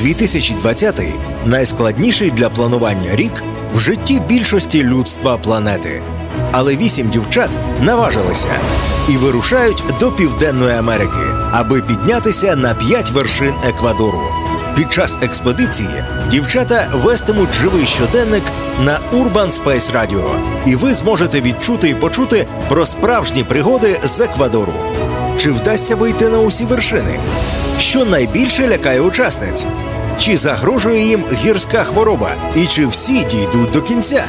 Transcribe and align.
2020 0.00 1.00
найскладніший 1.44 2.30
для 2.30 2.50
планування 2.50 3.16
рік 3.16 3.42
в 3.74 3.80
житті 3.80 4.20
більшості 4.28 4.84
людства 4.84 5.36
планети. 5.36 6.02
Але 6.52 6.76
вісім 6.76 7.08
дівчат 7.08 7.50
наважилися 7.82 8.48
і 9.08 9.16
вирушають 9.16 9.84
до 10.00 10.12
Південної 10.12 10.76
Америки, 10.76 11.18
аби 11.52 11.82
піднятися 11.82 12.56
на 12.56 12.74
п'ять 12.74 13.10
вершин 13.10 13.54
Еквадору. 13.68 14.22
Під 14.76 14.92
час 14.92 15.18
експедиції 15.22 16.04
дівчата 16.30 16.90
вестимуть 16.94 17.54
живий 17.54 17.86
щоденник 17.86 18.44
на 18.84 18.98
Urban 19.12 19.62
Space 19.62 19.92
Radio, 19.92 20.30
і 20.66 20.76
ви 20.76 20.94
зможете 20.94 21.40
відчути 21.40 21.88
і 21.88 21.94
почути 21.94 22.46
про 22.68 22.86
справжні 22.86 23.44
пригоди 23.44 24.00
з 24.04 24.20
Еквадору. 24.20 24.74
Чи 25.38 25.50
вдасться 25.50 25.96
вийти 25.96 26.28
на 26.28 26.38
усі 26.38 26.64
вершини? 26.64 27.20
Що 27.78 28.04
найбільше 28.04 28.68
лякає 28.68 29.00
учасниць? 29.00 29.66
Чи 30.20 30.36
загрожує 30.36 31.06
їм 31.06 31.24
гірська 31.32 31.84
хвороба? 31.84 32.30
І 32.56 32.66
чи 32.66 32.86
всі 32.86 33.24
дійдуть 33.24 33.70
до 33.70 33.82
кінця? 33.82 34.24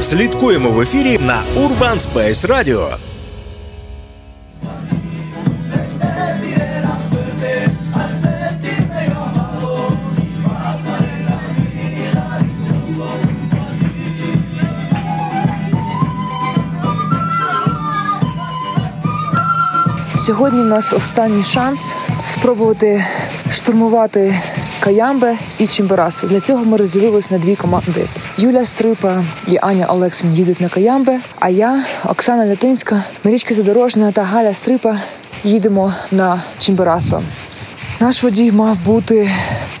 Слідкуємо 0.00 0.70
в 0.70 0.80
ефірі 0.80 1.18
на 1.18 1.42
Urban 1.56 2.00
Space 2.00 2.46
Radio. 2.46 2.96
Сьогодні 20.26 20.62
в 20.62 20.66
нас 20.66 20.92
останній 20.92 21.44
шанс 21.44 21.92
спробувати 22.24 23.04
штурмувати 23.50 24.40
Каямбе 24.84 25.36
і 25.58 25.66
Чимбераси. 25.66 26.26
Для 26.26 26.40
цього 26.40 26.64
ми 26.64 26.76
розділились 26.76 27.30
на 27.30 27.38
дві 27.38 27.56
команди. 27.56 28.06
Юля 28.38 28.66
Стрипа 28.66 29.24
і 29.48 29.58
Аня 29.60 29.86
Олексін 29.86 30.34
їдуть 30.34 30.60
на 30.60 30.68
Каямбе, 30.68 31.20
а 31.40 31.48
я, 31.48 31.84
Оксана 32.04 32.46
Лятинська, 32.46 33.04
Марічка 33.24 33.54
Задорожна 33.54 34.12
та 34.12 34.22
Галя 34.22 34.54
Стрипа 34.54 35.00
їдемо 35.44 35.94
на 36.10 36.42
Чимберасо. 36.58 37.22
Наш 38.00 38.22
водій 38.22 38.52
мав 38.52 38.76
бути 38.84 39.30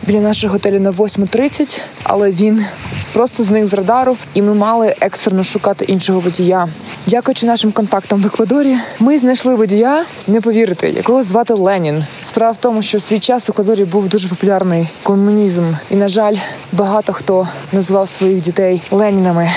біля 0.06 0.20
нашого 0.20 0.52
готелю 0.52 0.80
на 0.80 0.90
8.30, 0.90 1.80
але 2.02 2.30
він 2.30 2.64
просто 3.14 3.42
зник 3.42 3.66
з 3.66 3.74
радару, 3.74 4.16
і 4.34 4.42
ми 4.42 4.54
мали 4.54 4.94
екстрено 5.00 5.44
шукати 5.44 5.84
іншого 5.84 6.20
водія. 6.20 6.68
Дякуючи 7.06 7.46
нашим 7.46 7.72
контактам 7.72 8.22
в 8.22 8.26
Еквадорі, 8.26 8.76
ми 9.00 9.18
знайшли 9.18 9.54
водія, 9.54 10.04
не 10.26 10.40
повірите, 10.40 10.90
якого 10.90 11.22
звати 11.22 11.54
Ленін. 11.54 12.04
Справа 12.22 12.52
в 12.52 12.56
тому, 12.56 12.82
що 12.82 12.98
в 12.98 13.00
свій 13.00 13.20
час 13.20 13.48
в 13.48 13.50
Еквадорі 13.50 13.84
був 13.84 14.08
дуже 14.08 14.28
популярний 14.28 14.88
комунізм, 15.02 15.62
і 15.90 15.96
на 15.96 16.08
жаль, 16.08 16.36
багато 16.72 17.12
хто 17.12 17.48
назвав 17.72 18.08
своїх 18.08 18.42
дітей 18.42 18.82
Ленінами. 18.90 19.50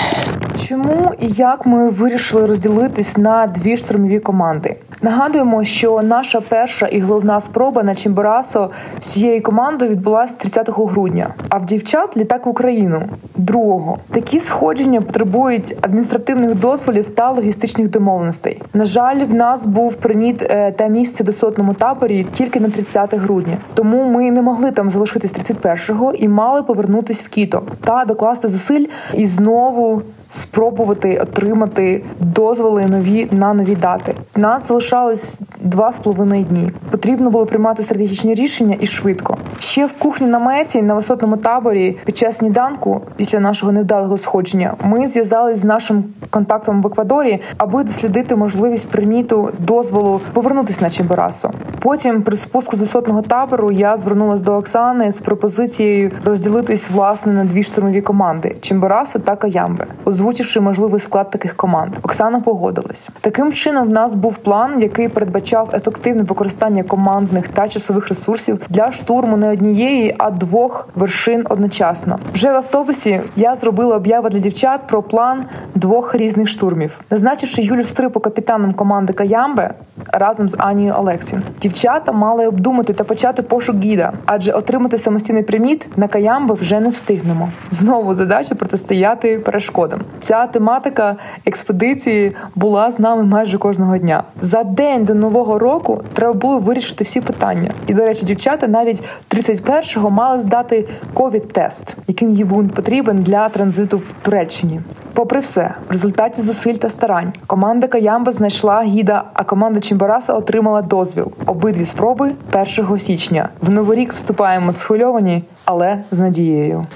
Чому 0.68 1.12
і 1.20 1.28
як 1.28 1.66
ми 1.66 1.90
вирішили 1.90 2.46
розділитись 2.46 3.16
на 3.16 3.46
дві 3.46 3.76
штурмові 3.76 4.20
команди? 4.20 4.76
Нагадуємо, 5.02 5.64
що 5.64 6.02
наша 6.02 6.40
перша 6.40 6.86
і 6.86 7.00
головна 7.00 7.40
спроба 7.40 7.82
на 7.82 7.94
Чимборасо 7.94 8.70
всією 9.00 9.42
командою 9.42 9.90
відбулася 9.90 10.38
30 10.38 10.70
грудня. 10.70 11.34
А 11.48 11.58
в 11.58 11.66
дівчат 11.66 12.16
літак 12.16 12.46
в 12.46 12.48
Україну 12.48 13.02
2-го. 13.50 13.98
Такі 14.10 14.40
сходження 14.40 15.00
потребують 15.00 15.76
адміністративних 15.80 16.54
дозволів 16.54 17.08
та 17.08 17.30
логістичних 17.30 17.90
домовленостей. 17.90 18.62
На 18.74 18.84
жаль, 18.84 19.24
в 19.24 19.34
нас 19.34 19.66
був 19.66 19.94
прийнят 19.94 20.42
е, 20.42 20.72
та 20.72 20.86
місце 20.86 21.24
в 21.24 21.26
висотному 21.26 21.74
таборі 21.74 22.26
тільки 22.32 22.60
на 22.60 22.70
30 22.70 23.14
грудня. 23.14 23.58
Тому 23.74 24.04
ми 24.04 24.30
не 24.30 24.42
могли 24.42 24.70
там 24.70 24.90
залишитись 24.90 25.32
31-го 25.32 26.12
і 26.12 26.28
мали 26.28 26.62
повернутись 26.62 27.24
в 27.24 27.28
Кіто 27.28 27.62
та 27.84 28.04
докласти 28.04 28.48
зусиль 28.48 28.86
і 29.14 29.26
знову 29.26 30.02
спробувати 30.28 31.18
отримати 31.18 32.04
дозволи 32.20 32.86
нові 32.86 33.28
на 33.30 33.54
нові 33.54 33.74
дати. 33.74 34.14
Нас 34.36 34.68
залишалось 34.68 35.42
два 35.60 35.92
з 35.92 35.98
половиною 35.98 36.44
дні. 36.44 36.70
Потрібно 36.90 37.30
було 37.30 37.46
приймати 37.46 37.82
стратегічні 37.82 38.34
рішення 38.34 38.76
і 38.80 38.86
швидко. 38.86 39.36
Ще 39.58 39.86
в 39.86 39.92
кухні 39.92 40.26
наметі 40.26 40.82
на 40.82 40.94
висотному 40.94 41.36
таборі 41.36 41.96
під 42.04 42.16
час 42.16 42.36
сніданку, 42.36 43.00
після 43.16 43.40
нашого 43.40 43.72
невдалого 43.72 44.18
сходження, 44.18 44.74
ми 44.84 45.06
зв'язались 45.06 45.58
з 45.58 45.64
нашим 45.64 46.04
контактом 46.30 46.82
в 46.82 46.86
Еквадорі, 46.86 47.40
аби 47.58 47.84
дослідити 47.84 48.36
можливість 48.36 48.90
приміту 48.90 49.50
дозволу 49.58 50.20
повернутися 50.32 50.78
на 50.82 50.90
Чемберасо. 50.90 51.50
Потім, 51.80 52.22
при 52.22 52.36
спуску 52.36 52.76
з 52.76 52.80
висотного 52.80 53.22
табору, 53.22 53.72
я 53.72 53.96
звернулася 53.96 54.42
до 54.42 54.54
Оксани 54.54 55.12
з 55.12 55.20
пропозицією 55.20 56.10
розділитись 56.24 56.90
власне 56.90 57.32
на 57.32 57.44
дві 57.44 57.62
штурмові 57.62 58.00
команди 58.00 58.56
Чемберасо 58.60 59.18
та 59.18 59.36
Каямбе 59.36 59.86
озвучивши 60.18 60.60
можливий 60.60 61.00
склад 61.00 61.30
таких 61.30 61.56
команд. 61.56 61.92
Оксана 62.02 62.40
погодилась. 62.40 63.08
Таким 63.20 63.52
чином, 63.52 63.88
в 63.88 63.90
нас 63.90 64.14
був 64.14 64.36
план, 64.36 64.82
який 64.82 65.08
передбачав 65.08 65.70
ефективне 65.74 66.22
використання 66.22 66.82
командних 66.82 67.48
та 67.48 67.68
часових 67.68 68.08
ресурсів 68.08 68.60
для 68.68 68.92
штурму 68.92 69.36
не 69.36 69.52
однієї, 69.52 70.14
а 70.18 70.30
двох 70.30 70.88
вершин 70.94 71.46
одночасно. 71.50 72.18
Вже 72.34 72.52
в 72.52 72.54
автобусі 72.54 73.20
я 73.36 73.54
зробила 73.54 73.96
об'яву 73.96 74.28
для 74.28 74.38
дівчат 74.38 74.80
про 74.86 75.02
план 75.02 75.44
двох 75.74 76.14
різних 76.14 76.48
штурмів, 76.48 77.00
назначивши 77.10 77.62
Юлю 77.62 77.84
Стрипу 77.84 78.20
капітаном 78.20 78.72
команди 78.72 79.12
Каямбе 79.12 79.74
разом 80.06 80.48
з 80.48 80.56
Анією 80.58 80.94
Олексін. 80.98 81.42
Дівчата 81.60 82.12
мали 82.12 82.46
обдумати 82.46 82.92
та 82.92 83.04
почати 83.04 83.42
пошук 83.42 83.76
гіда, 83.76 84.12
адже 84.26 84.52
отримати 84.52 84.98
самостійний 84.98 85.42
приміт 85.42 85.88
на 85.96 86.08
Каямбе 86.08 86.54
вже 86.54 86.80
не 86.80 86.88
встигнемо. 86.88 87.52
Знову 87.70 88.14
задача 88.14 88.54
протистояти 88.54 89.38
перешкодам. 89.38 90.00
Ця 90.20 90.46
тематика 90.46 91.16
експедиції 91.46 92.36
була 92.54 92.90
з 92.90 92.98
нами 92.98 93.22
майже 93.22 93.58
кожного 93.58 93.98
дня. 93.98 94.22
За 94.40 94.64
день 94.64 95.04
до 95.04 95.14
нового 95.14 95.58
року 95.58 96.02
треба 96.12 96.32
було 96.32 96.58
вирішити 96.58 97.04
всі 97.04 97.20
питання. 97.20 97.70
І 97.86 97.94
до 97.94 98.04
речі, 98.04 98.24
дівчата 98.24 98.66
навіть 98.66 99.02
31-го 99.30 100.10
мали 100.10 100.40
здати 100.40 100.88
ковід-тест, 101.14 101.96
яким 102.06 102.30
їй 102.30 102.44
був 102.44 102.68
потрібен 102.68 103.22
для 103.22 103.48
транзиту 103.48 103.98
в 103.98 104.12
Туреччині. 104.22 104.80
Попри 105.18 105.40
все, 105.40 105.74
в 105.88 105.92
результаті 105.92 106.40
зусиль 106.40 106.74
та 106.74 106.90
старань 106.90 107.32
команда 107.46 107.86
Каямба 107.86 108.32
знайшла 108.32 108.82
гіда, 108.82 109.24
а 109.34 109.44
команда 109.44 109.80
Чимбараса 109.80 110.34
отримала 110.34 110.82
дозвіл. 110.82 111.32
Обидві 111.46 111.86
спроби 111.86 112.32
1 112.78 112.98
січня. 112.98 113.48
В 113.60 113.70
новий 113.70 113.98
рік 113.98 114.12
вступаємо 114.12 114.72
схвильовані, 114.72 115.44
але 115.64 116.04
з 116.10 116.18
надією. 116.18 116.86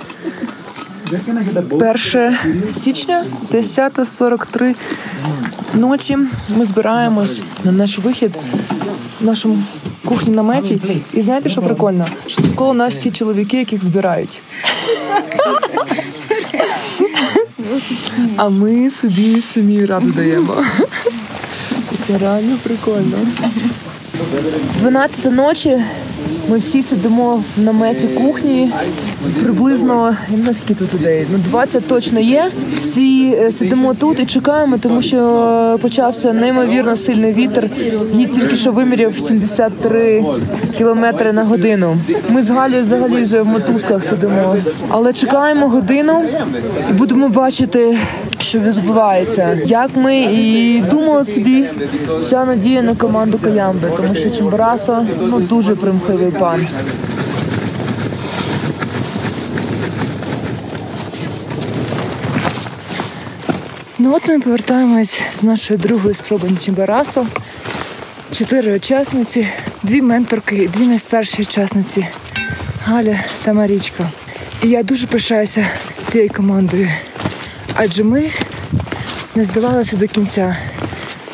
1 1.70 2.36
січня, 2.68 3.24
10.43 3.52 4.74
ночі. 5.74 6.18
Ми 6.56 6.64
збираємось 6.64 7.42
на 7.64 7.72
наш 7.72 7.98
вихід 7.98 8.32
в 9.20 9.24
нашому 9.24 9.62
кухні 10.04 10.34
наметі. 10.34 10.80
І 11.12 11.22
знаєте, 11.22 11.48
що 11.48 11.62
прикольно? 11.62 12.06
Що 12.26 12.42
навколо 12.42 12.74
нас 12.74 12.94
всі 12.94 13.10
чоловіки, 13.10 13.58
яких 13.58 13.84
збирають. 13.84 14.42
А 18.36 18.48
ми 18.48 18.90
собі 18.90 19.42
самі 19.42 19.86
раду 19.86 20.12
даємо. 20.16 20.54
Це 22.06 22.18
реально 22.18 22.56
прикольно. 22.62 23.18
12 24.80 25.32
ночі 25.32 25.78
ми 26.48 26.58
всі 26.58 26.82
сидимо 26.82 27.42
в 27.56 27.60
наметі 27.60 28.06
кухні. 28.06 28.72
Приблизно 29.42 30.16
скільки 30.56 30.74
тут 30.74 30.94
людей. 30.94 31.26
Ну 31.32 31.38
20 31.50 31.86
точно 31.86 32.20
є. 32.20 32.50
Всі 32.76 33.34
е, 33.38 33.52
сидимо 33.52 33.94
тут 33.94 34.20
і 34.20 34.26
чекаємо, 34.26 34.78
тому 34.78 35.02
що 35.02 35.78
почався 35.82 36.32
неймовірно 36.32 36.96
сильний 36.96 37.32
вітер. 37.32 37.70
Її 38.12 38.26
тільки 38.26 38.56
що 38.56 38.72
виміряв 38.72 39.18
73 39.18 40.24
кілометри 40.78 41.32
на 41.32 41.44
годину. 41.44 41.96
Ми 42.28 42.42
з 42.42 42.50
Галією 42.50 42.84
взагалі 42.84 43.22
вже 43.22 43.42
в 43.42 43.46
мотузках 43.46 44.04
сидимо, 44.04 44.56
але 44.88 45.12
чекаємо 45.12 45.68
годину 45.68 46.24
і 46.90 46.92
будемо 46.92 47.28
бачити, 47.28 47.98
що 48.38 48.58
відбувається. 48.58 49.58
Як 49.66 49.90
ми 49.94 50.20
і 50.20 50.82
думали 50.90 51.24
собі, 51.24 51.64
вся 52.20 52.44
надія 52.44 52.82
на 52.82 52.94
команду 52.94 53.38
Каямби, 53.44 53.88
тому 53.96 54.14
що 54.14 54.30
Чимбарасо 54.30 55.06
ну 55.20 55.40
дуже 55.40 55.74
примхливий 55.74 56.31
пан. 56.38 56.66
Ну 63.98 64.14
от 64.14 64.28
ми 64.28 64.40
повертаємось 64.40 65.22
з 65.34 65.42
нашої 65.42 65.78
другої 65.80 66.14
спроби 66.14 66.50
на 66.50 66.56
Чимбарасо. 66.56 67.26
Чотири 68.30 68.76
учасниці, 68.76 69.46
дві 69.82 70.02
менторки 70.02 70.56
і 70.56 70.68
дві 70.68 70.86
найстарші 70.86 71.42
учасниці 71.42 72.06
Галя 72.84 73.16
та 73.44 73.52
Марічка. 73.52 74.10
І 74.62 74.68
я 74.68 74.82
дуже 74.82 75.06
пишаюся 75.06 75.66
цією 76.08 76.30
командою, 76.30 76.88
адже 77.74 78.04
ми 78.04 78.30
не 79.34 79.44
здавалися 79.44 79.96
до 79.96 80.08
кінця. 80.08 80.56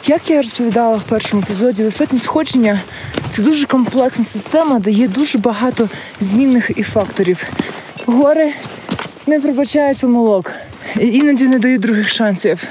Як 0.06 0.30
я 0.30 0.36
розповідала 0.36 0.96
в 0.96 1.02
першому 1.02 1.42
епізоді, 1.42 1.84
висотні 1.84 2.18
сходження 2.18 2.80
Це 3.38 3.44
дуже 3.44 3.66
комплексна 3.66 4.24
система, 4.24 4.78
де 4.78 4.90
є 4.90 5.08
дуже 5.08 5.38
багато 5.38 5.88
змінних 6.20 6.70
і 6.76 6.82
факторів. 6.82 7.44
Гори 8.06 8.52
не 9.26 9.40
пробачають 9.40 9.98
помилок, 9.98 10.52
і 11.00 11.06
іноді 11.06 11.48
не 11.48 11.58
дають 11.58 11.80
других 11.80 12.08
шансів. 12.08 12.64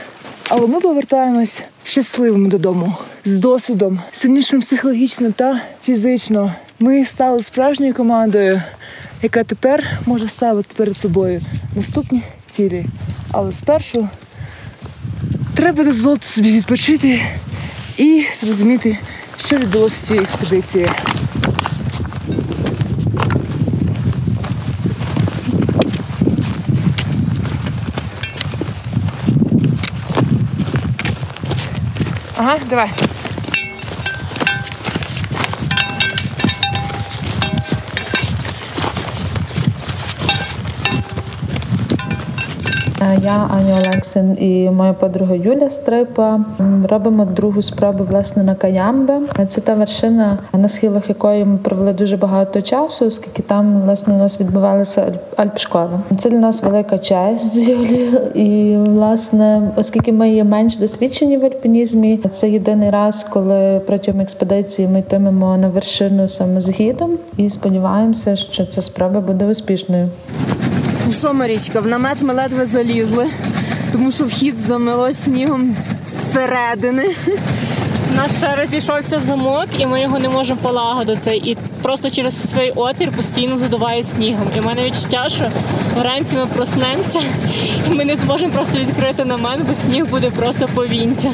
Але 0.50 0.68
ми 0.68 0.80
повертаємось 0.80 1.62
щасливими 1.84 2.50
додому 2.50 2.96
з 3.25 3.40
досвідом, 3.40 4.00
сильнішим 4.12 4.60
психологічно 4.60 5.31
та 5.31 5.62
фізично. 5.84 6.54
Ми 6.80 7.06
стали 7.06 7.44
справжньою 7.44 7.94
командою, 7.94 8.62
яка 9.22 9.44
тепер 9.44 10.00
може 10.06 10.28
ставити 10.28 10.69
перед 10.75 10.98
собою 10.98 11.42
наступні 11.75 12.22
цілі. 12.52 12.86
Але 13.31 13.54
спершу 13.54 14.10
треба 15.56 15.84
дозволити 15.84 16.28
собі 16.28 16.52
відпочити 16.52 17.22
і 17.98 18.25
зрозуміти, 18.42 18.98
що 19.38 19.57
відбулося 19.57 19.95
з 19.95 20.07
цієї 20.07 20.24
експедиції. 20.24 20.89
Ага, 32.38 32.57
давай. 32.69 32.89
Я 43.13 43.50
Аня 43.57 43.74
Олексин 43.74 44.38
і 44.39 44.69
моя 44.69 44.94
подруга 44.94 45.36
Юля 45.36 45.69
Стрипа 45.69 46.39
робимо 46.89 47.25
другу 47.25 47.62
спробу 47.62 48.04
власне 48.09 48.44
на 48.44 48.56
Каямбе. 48.56 49.19
Це 49.48 49.62
та 49.62 49.74
вершина, 49.74 50.38
на 50.54 50.68
схилах 50.68 51.09
якої 51.09 51.45
ми 51.45 51.57
провели 51.57 51.94
дуже 51.94 52.18
багато 52.18 52.62
часу, 52.62 53.06
оскільки 53.06 53.42
там 53.42 53.81
власне 53.81 54.13
у 54.13 54.18
нас 54.18 54.39
відбувалася 54.39 55.01
альп- 55.01 55.42
альпшкола. 55.42 56.00
Це 56.18 56.30
для 56.30 56.38
нас 56.38 56.63
велика 56.63 56.98
честь 56.98 57.54
з 57.54 57.57
Юлією. 57.57 58.19
І 58.36 58.77
власне, 58.77 59.71
оскільки 59.75 60.12
ми 60.12 60.30
є 60.30 60.44
менш 60.44 60.77
досвідчені 60.77 61.38
в 61.38 61.45
альпінізмі, 61.45 62.19
це 62.31 62.50
єдиний 62.50 62.89
раз, 62.89 63.27
коли 63.30 63.81
протягом 63.88 64.21
експедиції 64.21 64.88
ми 64.88 65.00
йтимемо 65.00 65.57
на 65.57 65.68
вершину 65.68 66.27
саме 66.27 66.62
з 66.62 66.69
гідом, 66.69 67.12
і 67.38 67.50
сподіваємося, 67.50 68.36
що 68.36 68.65
ця 68.65 68.81
спроба 68.81 69.19
буде 69.21 69.45
успішною. 69.45 70.09
Ну 71.07 71.13
що, 71.13 71.33
Марічка, 71.33 71.80
в 71.80 71.88
намет 71.88 72.21
ми 72.21 72.33
ледве 72.33 72.65
залізли, 72.65 73.30
тому 73.92 74.12
що 74.12 74.25
вхід 74.25 74.56
замело 74.68 75.12
снігом 75.12 75.75
зсередини. 76.06 77.15
Наш 78.15 78.31
ще 78.31 78.56
розійшовся 78.56 79.19
замок, 79.19 79.65
і 79.77 79.86
ми 79.86 80.01
його 80.01 80.19
не 80.19 80.30
можемо 80.30 80.59
полагодити. 80.62 81.36
І 81.36 81.57
просто 81.81 82.09
через 82.09 82.36
цей 82.36 82.71
отвір 82.71 83.12
постійно 83.12 83.57
задуває 83.57 84.04
снігом. 84.04 84.48
І 84.57 84.59
в 84.59 84.65
мене 84.65 84.86
відчуття, 84.86 85.25
що 85.30 85.45
вранці 85.98 86.36
ми 86.36 86.45
проснемося, 86.45 87.19
і 87.88 87.94
ми 87.94 88.06
не 88.06 88.15
зможемо 88.15 88.54
просто 88.54 88.77
відкрити 88.77 89.25
намет, 89.25 89.59
бо 89.69 89.75
сніг 89.75 90.06
буде 90.09 90.30
просто 90.30 90.68
повінця. 90.75 91.31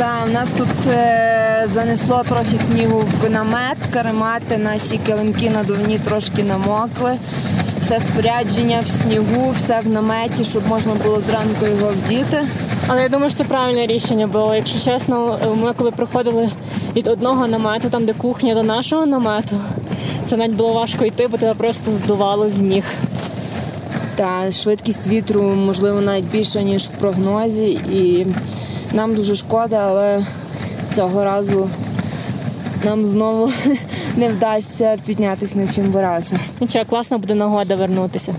Та 0.00 0.24
в 0.26 0.30
нас 0.30 0.50
тут 0.50 0.86
е, 0.86 1.68
занесло 1.72 2.22
трохи 2.28 2.58
снігу 2.58 3.04
в 3.20 3.30
намет, 3.30 3.76
каремати, 3.92 4.58
наші 4.58 4.98
килимки 5.06 5.50
надувні 5.50 5.98
трошки 5.98 6.42
намокли. 6.42 7.16
Все 7.80 8.00
спорядження 8.00 8.80
в 8.80 8.88
снігу, 8.88 9.50
все 9.50 9.80
в 9.80 9.88
наметі, 9.88 10.44
щоб 10.44 10.68
можна 10.68 10.94
було 10.94 11.20
зранку 11.20 11.66
його 11.66 11.92
вдіти. 11.92 12.44
Але 12.86 13.02
я 13.02 13.08
думаю, 13.08 13.30
що 13.30 13.38
це 13.38 13.44
правильне 13.44 13.86
рішення, 13.86 14.26
бо 14.26 14.54
якщо 14.54 14.90
чесно, 14.90 15.38
ми 15.62 15.72
коли 15.72 15.90
приходили 15.90 16.50
від 16.96 17.08
одного 17.08 17.46
намету, 17.46 17.90
там 17.90 18.04
де 18.04 18.12
кухня 18.12 18.54
до 18.54 18.62
нашого 18.62 19.06
намету, 19.06 19.56
це 20.24 20.36
навіть 20.36 20.54
було 20.54 20.72
важко 20.72 21.04
йти, 21.04 21.28
бо 21.28 21.36
тебе 21.36 21.54
просто 21.54 21.90
здувало 21.90 22.50
з 22.50 22.58
ніг. 22.58 22.84
Та 24.16 24.52
швидкість 24.52 25.06
вітру, 25.06 25.42
можливо, 25.42 26.00
навіть 26.00 26.24
більша, 26.24 26.62
ніж 26.62 26.84
в 26.84 26.90
прогнозі. 26.90 27.70
І 27.70 28.26
нам 28.92 29.14
дуже 29.14 29.36
шкода, 29.36 29.76
але 29.76 30.24
цього 30.94 31.24
разу 31.24 31.70
нам 32.84 33.06
знову 33.06 33.52
не 34.16 34.28
вдасться 34.28 34.98
піднятися 35.06 35.58
на 35.58 35.68
Чимбораса. 35.68 36.38
Нічого, 36.60 36.84
класна 36.84 37.18
буде 37.18 37.34
нагода 37.34 37.74
вернутися. 37.76 38.34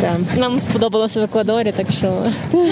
Там. 0.00 0.26
Нам 0.36 0.60
сподобалося 0.60 1.20
в 1.20 1.22
Еквадорі, 1.22 1.72
так 1.72 1.86
що 1.90 2.12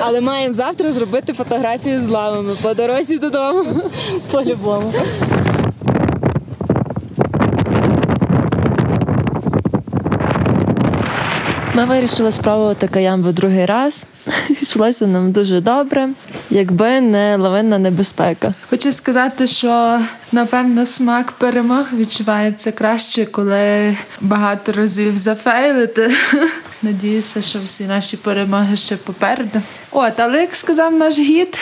Але 0.00 0.20
маємо 0.20 0.54
завтра 0.54 0.90
зробити 0.90 1.32
фотографію 1.32 2.00
з 2.00 2.08
лавами 2.08 2.54
по 2.62 2.74
дорозі 2.74 3.18
додому. 3.18 3.64
по-любому. 4.30 4.92
Ми 11.76 11.84
вирішили 11.84 12.32
спробувати 12.32 12.88
каямбу 12.88 13.32
другий 13.32 13.66
раз. 13.66 14.04
Йшлося 14.60 15.06
нам 15.06 15.32
дуже 15.32 15.60
добре, 15.60 16.08
якби 16.50 17.00
не 17.00 17.36
лавинна 17.36 17.78
небезпека. 17.78 18.54
Хочу 18.70 18.92
сказати, 18.92 19.46
що 19.46 20.00
напевно 20.32 20.86
смак 20.86 21.32
перемог 21.32 21.84
відчувається 21.92 22.72
краще, 22.72 23.26
коли 23.26 23.96
багато 24.20 24.72
разів 24.72 25.16
зафейлити. 25.16 26.10
Надіюся, 26.82 27.42
що 27.42 27.58
всі 27.64 27.84
наші 27.84 28.16
перемоги 28.16 28.76
ще 28.76 28.96
попереду. 28.96 29.62
От, 29.90 30.20
але 30.20 30.40
як 30.40 30.56
сказав 30.56 30.94
наш 30.94 31.18
гід, 31.18 31.58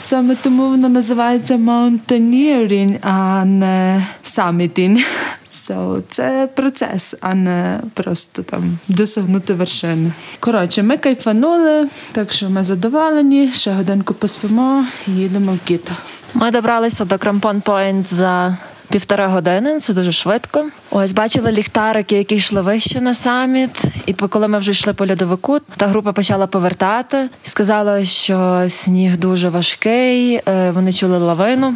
саме 0.00 0.36
тому 0.42 0.68
воно 0.68 0.88
називається 0.88 1.56
mountaineering, 1.56 2.98
а 3.02 3.44
не 3.44 4.06
summiting. 4.24 5.04
So, 5.50 6.02
це 6.08 6.48
процес, 6.54 7.16
а 7.20 7.34
не 7.34 7.80
просто 7.94 8.42
там 8.42 8.78
досягнути 8.88 9.54
вершини. 9.54 10.12
Коротше, 10.40 10.82
ми 10.82 10.96
кайфанули, 10.96 11.88
так 12.12 12.32
що 12.32 12.50
ми 12.50 12.62
задоволені. 12.62 13.48
Ще 13.52 13.72
годинку 13.72 14.14
поспимо 14.14 14.84
і 15.06 15.10
їдемо 15.10 15.52
в 15.52 15.58
кіта. 15.68 15.92
Ми 16.34 16.50
добралися 16.50 17.04
до 17.04 17.18
Крампон 17.18 17.60
Пойнт 17.60 18.14
за 18.14 18.58
півтори 18.90 19.26
години. 19.26 19.80
Це 19.80 19.92
дуже 19.94 20.12
швидко. 20.12 20.66
Ось 20.90 21.12
бачили 21.12 21.52
ліхтарики, 21.52 22.16
які 22.16 22.34
йшли 22.34 22.62
вище 22.62 23.00
на 23.00 23.14
саміт. 23.14 23.84
І 24.06 24.12
по- 24.12 24.28
коли 24.28 24.48
ми 24.48 24.58
вже 24.58 24.70
йшли 24.70 24.92
по 24.92 25.06
льодовику, 25.06 25.58
та 25.76 25.86
група 25.86 26.12
почала 26.12 26.46
повертати 26.46 27.28
сказала, 27.42 28.04
що 28.04 28.66
сніг 28.68 29.16
дуже 29.16 29.48
важкий. 29.48 30.40
е, 30.48 30.70
Вони 30.70 30.92
чули 30.92 31.18
лавину. 31.18 31.74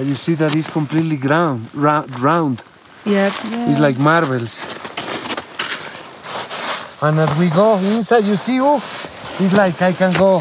And 0.00 0.06
you 0.08 0.16
see 0.28 0.36
that 0.42 0.56
it's 0.56 0.70
completely 0.72 1.18
ground, 1.26 1.58
round, 1.82 2.04
round. 2.22 2.56
Yep. 3.06 3.32
It's 3.70 3.80
like 3.86 3.98
marbles. 3.98 4.64
And 7.00 7.14
as 7.24 7.30
we 7.40 7.46
go 7.62 7.68
inside, 7.94 8.24
you 8.30 8.36
see, 8.46 8.58
oh, 8.70 8.80
it's 9.42 9.54
like 9.62 9.76
I 9.90 9.92
can 10.00 10.12
go 10.24 10.32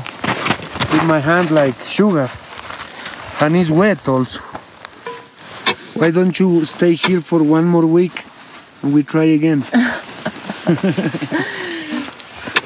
with 0.91 1.03
my 1.13 1.19
hand 1.29 1.47
like 1.61 1.75
sugar. 1.97 2.27
And 3.41 3.51
it's 3.59 3.71
wet 3.81 4.01
also. 4.13 4.39
Why 5.99 6.11
don't 6.11 6.39
you 6.39 6.63
stay 6.65 6.93
here 6.93 7.21
for 7.21 7.41
one 7.41 7.65
more 7.65 7.85
week 7.85 8.23
and 8.83 8.93
we 8.93 9.03
try 9.03 9.25
again? 9.25 9.63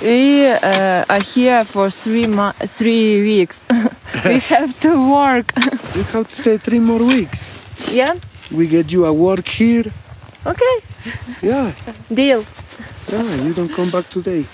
We 0.03 0.47
uh, 0.47 1.05
are 1.07 1.21
here 1.21 1.63
for 1.63 1.91
three 1.91 2.25
mo- 2.25 2.49
three 2.51 3.21
weeks. 3.21 3.67
we 4.25 4.39
have 4.39 4.73
to 4.79 4.89
work. 5.11 5.53
we 5.95 6.01
have 6.11 6.27
to 6.27 6.35
stay 6.41 6.57
three 6.57 6.79
more 6.79 7.03
weeks. 7.03 7.51
yeah. 7.91 8.15
We 8.51 8.65
get 8.67 8.91
you 8.91 9.05
a 9.05 9.13
work 9.13 9.47
here. 9.47 9.85
Okay. 10.45 10.75
Yeah, 11.43 11.73
Deal. 12.11 12.43
yeah, 13.11 13.35
you 13.45 13.53
don't 13.53 13.69
come 13.73 13.91
back 13.91 14.09
today. 14.09 14.45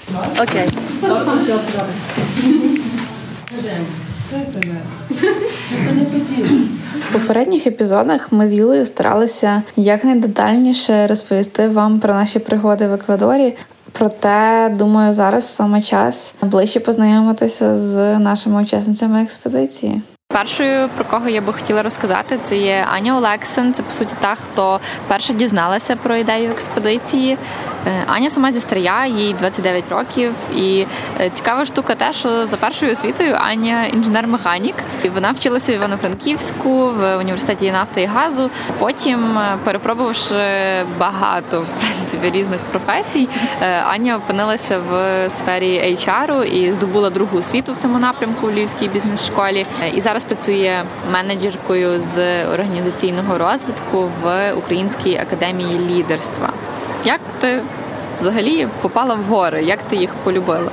Okay. 0.41 0.67
В 6.95 7.13
попередніх 7.13 7.67
епізодах 7.67 8.31
ми 8.31 8.47
з 8.47 8.53
Юлею 8.53 8.85
старалися 8.85 9.63
якнайдетальніше 9.75 11.07
розповісти 11.07 11.67
вам 11.67 11.99
про 11.99 12.13
наші 12.13 12.39
пригоди 12.39 12.87
в 12.87 12.93
Еквадорі. 12.93 13.55
Проте, 13.91 14.69
думаю, 14.69 15.13
зараз 15.13 15.55
саме 15.55 15.81
час 15.81 16.35
ближче 16.41 16.79
познайомитися 16.79 17.75
з 17.75 18.19
нашими 18.19 18.61
учасницями 18.61 19.21
експедиції. 19.21 20.01
Першою, 20.27 20.89
про 20.95 21.05
кого 21.05 21.29
я 21.29 21.41
би 21.41 21.53
хотіла 21.53 21.83
розказати, 21.83 22.39
це 22.49 22.57
є 22.57 22.85
Аня 22.91 23.17
Олексин. 23.17 23.73
Це 23.73 23.83
по 23.83 23.93
суті 23.93 24.13
та, 24.21 24.35
хто 24.35 24.79
перша 25.07 25.33
дізналася 25.33 25.95
про 25.95 26.15
ідею 26.15 26.51
експедиції. 26.51 27.37
Е, 27.85 28.03
Аня 28.07 28.29
сама 28.29 28.51
зі 28.51 28.59
Стрия, 28.59 29.05
їй 29.05 29.33
29 29.33 29.89
років. 29.89 30.33
І 30.55 30.85
е, 31.19 31.29
цікава 31.29 31.65
штука 31.65 31.95
те, 31.95 32.13
що 32.13 32.45
за 32.45 32.57
першою 32.57 32.91
освітою 32.91 33.37
Аня 33.39 33.85
інженер-механік. 33.93 34.73
І 35.03 35.09
вона 35.09 35.31
вчилася 35.31 35.71
в 35.71 35.75
Івано-Франківську 35.75 36.89
в 36.89 37.17
університеті 37.17 37.71
нафти 37.71 38.01
і 38.01 38.05
газу. 38.05 38.49
Потім, 38.79 39.37
е, 39.37 39.57
перепробувавши 39.63 40.35
багато 40.99 41.59
в 41.61 41.65
принципі 41.79 42.29
різних 42.37 42.59
професій, 42.59 43.29
Аня 43.87 44.17
опинилася 44.17 44.79
в 44.89 45.29
сфері 45.29 45.97
HR 46.07 46.43
і 46.43 46.71
здобула 46.71 47.09
другу 47.09 47.37
освіту 47.37 47.73
в 47.73 47.77
цьому 47.77 47.99
напрямку 47.99 48.47
у 48.47 48.51
Львівській 48.51 48.87
бізнес-школі. 48.87 49.65
І 49.93 50.01
зараз 50.01 50.23
працює 50.23 50.83
менеджеркою 51.11 51.99
з 51.99 52.45
організаційного 52.45 53.37
розвитку 53.37 54.09
в 54.23 54.53
Українській 54.53 55.17
академії 55.17 55.79
лідерства. 55.79 56.49
Як 57.07 57.19
ти 57.39 57.61
взагалі 58.21 58.67
попала 58.81 59.15
в 59.15 59.23
гори? 59.23 59.63
Як 59.63 59.83
ти 59.83 59.95
їх 59.95 60.13
полюбила? 60.23 60.71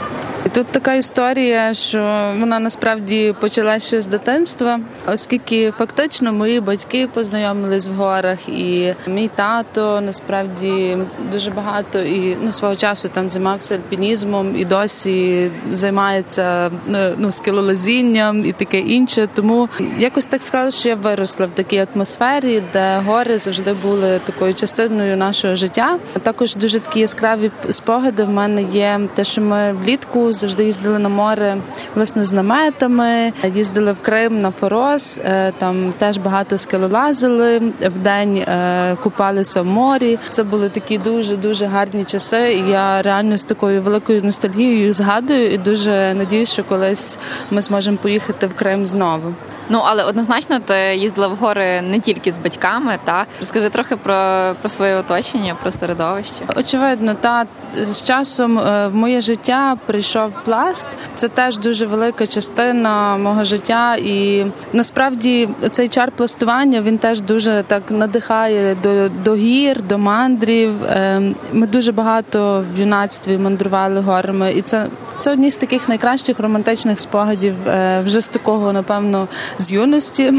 Тут 0.52 0.66
така 0.66 0.94
історія, 0.94 1.74
що 1.74 1.98
вона 2.40 2.58
насправді 2.58 3.34
почалася 3.40 3.86
ще 3.86 4.00
з 4.00 4.06
дитинства, 4.06 4.80
оскільки 5.06 5.70
фактично 5.70 6.32
мої 6.32 6.60
батьки 6.60 7.08
познайомились 7.14 7.88
в 7.88 7.92
горах, 7.92 8.48
і 8.48 8.94
мій 9.06 9.30
тато 9.34 10.00
насправді 10.00 10.98
дуже 11.32 11.50
багато 11.50 11.98
і 11.98 12.36
ну 12.42 12.52
свого 12.52 12.76
часу 12.76 13.08
там 13.08 13.28
займався 13.28 13.74
альпінізмом 13.74 14.56
і 14.56 14.64
досі 14.64 15.50
займається 15.70 16.70
ну 17.16 17.32
скелолазінням 17.32 18.44
і 18.44 18.52
таке 18.52 18.78
інше. 18.78 19.28
Тому 19.34 19.68
якось 19.98 20.26
так 20.26 20.42
склалося, 20.42 20.78
що 20.78 20.88
я 20.88 20.94
виросла 20.94 21.46
в 21.46 21.50
такій 21.50 21.86
атмосфері, 21.94 22.62
де 22.72 23.00
гори 23.06 23.38
завжди 23.38 23.72
були 23.72 24.20
такою 24.24 24.54
частиною 24.54 25.16
нашого 25.16 25.54
життя. 25.54 25.98
Також 26.22 26.54
дуже 26.56 26.80
такі 26.80 27.00
яскраві 27.00 27.50
спогади 27.70 28.24
в 28.24 28.30
мене 28.30 28.62
є 28.62 29.00
те, 29.14 29.24
що 29.24 29.42
ми 29.42 29.72
влітку 29.72 30.33
завжди 30.34 30.64
їздили 30.64 30.98
на 30.98 31.08
море 31.08 31.56
власне 31.94 32.24
з 32.24 32.32
наметами, 32.32 33.32
їздили 33.54 33.92
в 33.92 34.02
Крим 34.02 34.40
на 34.40 34.50
Форос. 34.50 35.20
е, 35.24 35.52
Там 35.58 35.92
теж 35.98 36.16
багато 36.18 36.58
скелолазили 36.58 37.58
в 37.80 37.98
день, 37.98 38.36
е, 38.36 38.96
купалися 39.02 39.62
в 39.62 39.66
морі. 39.66 40.18
Це 40.30 40.42
були 40.42 40.68
такі 40.68 40.98
дуже 40.98 41.36
дуже 41.36 41.66
гарні 41.66 42.04
часи. 42.04 42.54
І 42.54 42.70
я 42.70 43.02
реально 43.02 43.36
з 43.36 43.44
такою 43.44 43.82
великою 43.82 44.22
ностальгією 44.22 44.92
згадую 44.92 45.50
і 45.52 45.58
дуже 45.58 46.14
надіюсь, 46.14 46.52
що 46.52 46.64
колись 46.64 47.18
ми 47.50 47.62
зможемо 47.62 47.96
поїхати 47.96 48.46
в 48.46 48.54
Крим 48.54 48.86
знову. 48.86 49.34
Ну 49.68 49.82
але 49.84 50.04
однозначно 50.04 50.58
ти 50.58 50.96
їздила 50.96 51.28
в 51.28 51.36
гори 51.36 51.82
не 51.82 52.00
тільки 52.00 52.32
з 52.32 52.38
батьками, 52.38 52.98
та 53.04 53.26
розкажи 53.40 53.68
трохи 53.68 53.96
про, 53.96 54.16
про 54.60 54.68
своє 54.68 54.94
оточення, 54.96 55.56
про 55.62 55.70
середовище. 55.70 56.32
Очевидно, 56.56 57.14
та 57.14 57.46
з 57.80 58.02
часом 58.02 58.58
е, 58.58 58.88
в 58.88 58.94
моє 58.94 59.20
життя 59.20 59.76
прийшов 59.86 60.32
пласт. 60.44 60.86
Це 61.14 61.28
теж 61.28 61.58
дуже 61.58 61.86
велика 61.86 62.26
частина 62.26 63.16
мого 63.16 63.44
життя, 63.44 63.96
і 63.96 64.46
насправді 64.72 65.48
цей 65.70 65.88
чар 65.88 66.12
пластування 66.12 66.80
він 66.80 66.98
теж 66.98 67.20
дуже 67.20 67.64
так 67.66 67.82
надихає 67.90 68.76
до, 68.82 69.08
до 69.08 69.34
гір, 69.34 69.82
до 69.82 69.98
мандрів. 69.98 70.84
Е, 70.84 71.22
Ми 71.52 71.66
дуже 71.66 71.92
багато 71.92 72.64
в 72.74 72.80
юнацтві 72.80 73.38
мандрували 73.38 74.00
горами, 74.00 74.52
і 74.52 74.62
це, 74.62 74.86
це 75.16 75.32
одні 75.32 75.50
з 75.50 75.56
таких 75.56 75.88
найкращих 75.88 76.40
романтичних 76.40 77.00
спогадів 77.00 77.54
е, 77.68 78.00
вже 78.04 78.20
з 78.20 78.28
такого, 78.28 78.72
напевно, 78.72 79.28
з 79.58 79.72
юності. 79.72 80.32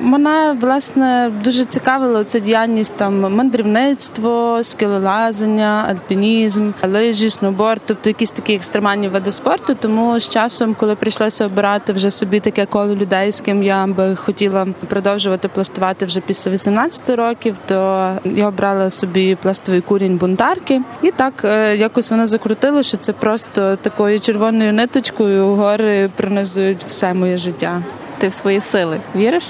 Мене 0.00 0.56
власне 0.60 1.30
дуже 1.44 1.64
цікавила 1.64 2.24
ця 2.24 2.38
діяльність 2.38 2.96
там 2.96 3.34
мандрівництво, 3.34 4.58
скелелазання, 4.62 5.84
альпінізм, 5.88 6.70
лижі, 6.88 7.30
сноуборд, 7.30 7.80
тобто 7.86 8.10
якісь 8.10 8.30
такі 8.30 8.54
екстремальні 8.54 9.08
види 9.08 9.32
спорту. 9.32 9.74
Тому 9.80 10.20
з 10.20 10.28
часом, 10.28 10.74
коли 10.74 10.94
прийшлося 10.94 11.46
обирати 11.46 11.92
вже 11.92 12.10
собі 12.10 12.40
таке 12.40 12.66
коло 12.66 12.94
людей, 12.96 13.32
з 13.32 13.40
ким 13.40 13.62
я 13.62 13.86
би 13.86 14.16
хотіла 14.16 14.66
продовжувати 14.88 15.48
пластувати 15.48 16.06
вже 16.06 16.20
після 16.20 16.50
18 16.50 17.10
років, 17.10 17.56
то 17.66 18.10
я 18.24 18.48
обрала 18.48 18.90
собі 18.90 19.34
пластовий 19.42 19.80
курінь 19.80 20.16
бунтарки, 20.16 20.80
і 21.02 21.10
так 21.10 21.34
е, 21.44 21.76
якось 21.76 22.10
воно 22.10 22.26
закрутило, 22.26 22.82
що 22.82 22.96
це 22.96 23.12
просто 23.12 23.76
такою 23.76 24.20
червоною 24.20 24.72
ниточкою 24.72 25.54
гори 25.54 26.10
пронизують 26.16 26.84
все 26.86 27.14
моє 27.14 27.36
життя. 27.36 27.82
Ти 28.20 28.28
в 28.28 28.32
свої 28.32 28.60
сили 28.60 29.00
віриш? 29.16 29.44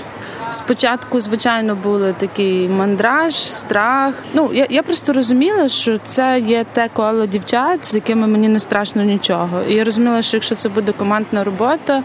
Спочатку, 0.51 1.21
звичайно, 1.21 1.75
були 1.75 2.13
такий 2.13 2.69
мандраж, 2.69 3.35
страх. 3.35 4.15
Ну 4.35 4.51
я, 4.53 4.67
я 4.71 4.83
просто 4.83 5.13
розуміла, 5.13 5.69
що 5.69 5.99
це 5.99 6.41
є 6.41 6.65
те 6.73 6.89
коло 6.93 7.27
дівчат, 7.27 7.87
з 7.87 7.95
якими 7.95 8.27
мені 8.27 8.49
не 8.49 8.61
страшно 8.61 9.03
нічого. 9.03 9.63
І 9.69 9.75
я 9.75 9.85
розуміла, 9.85 10.23
що 10.23 10.37
якщо 10.37 10.55
це 10.55 10.69
буде 10.69 10.93
командна 10.93 11.45
робота, 11.45 12.03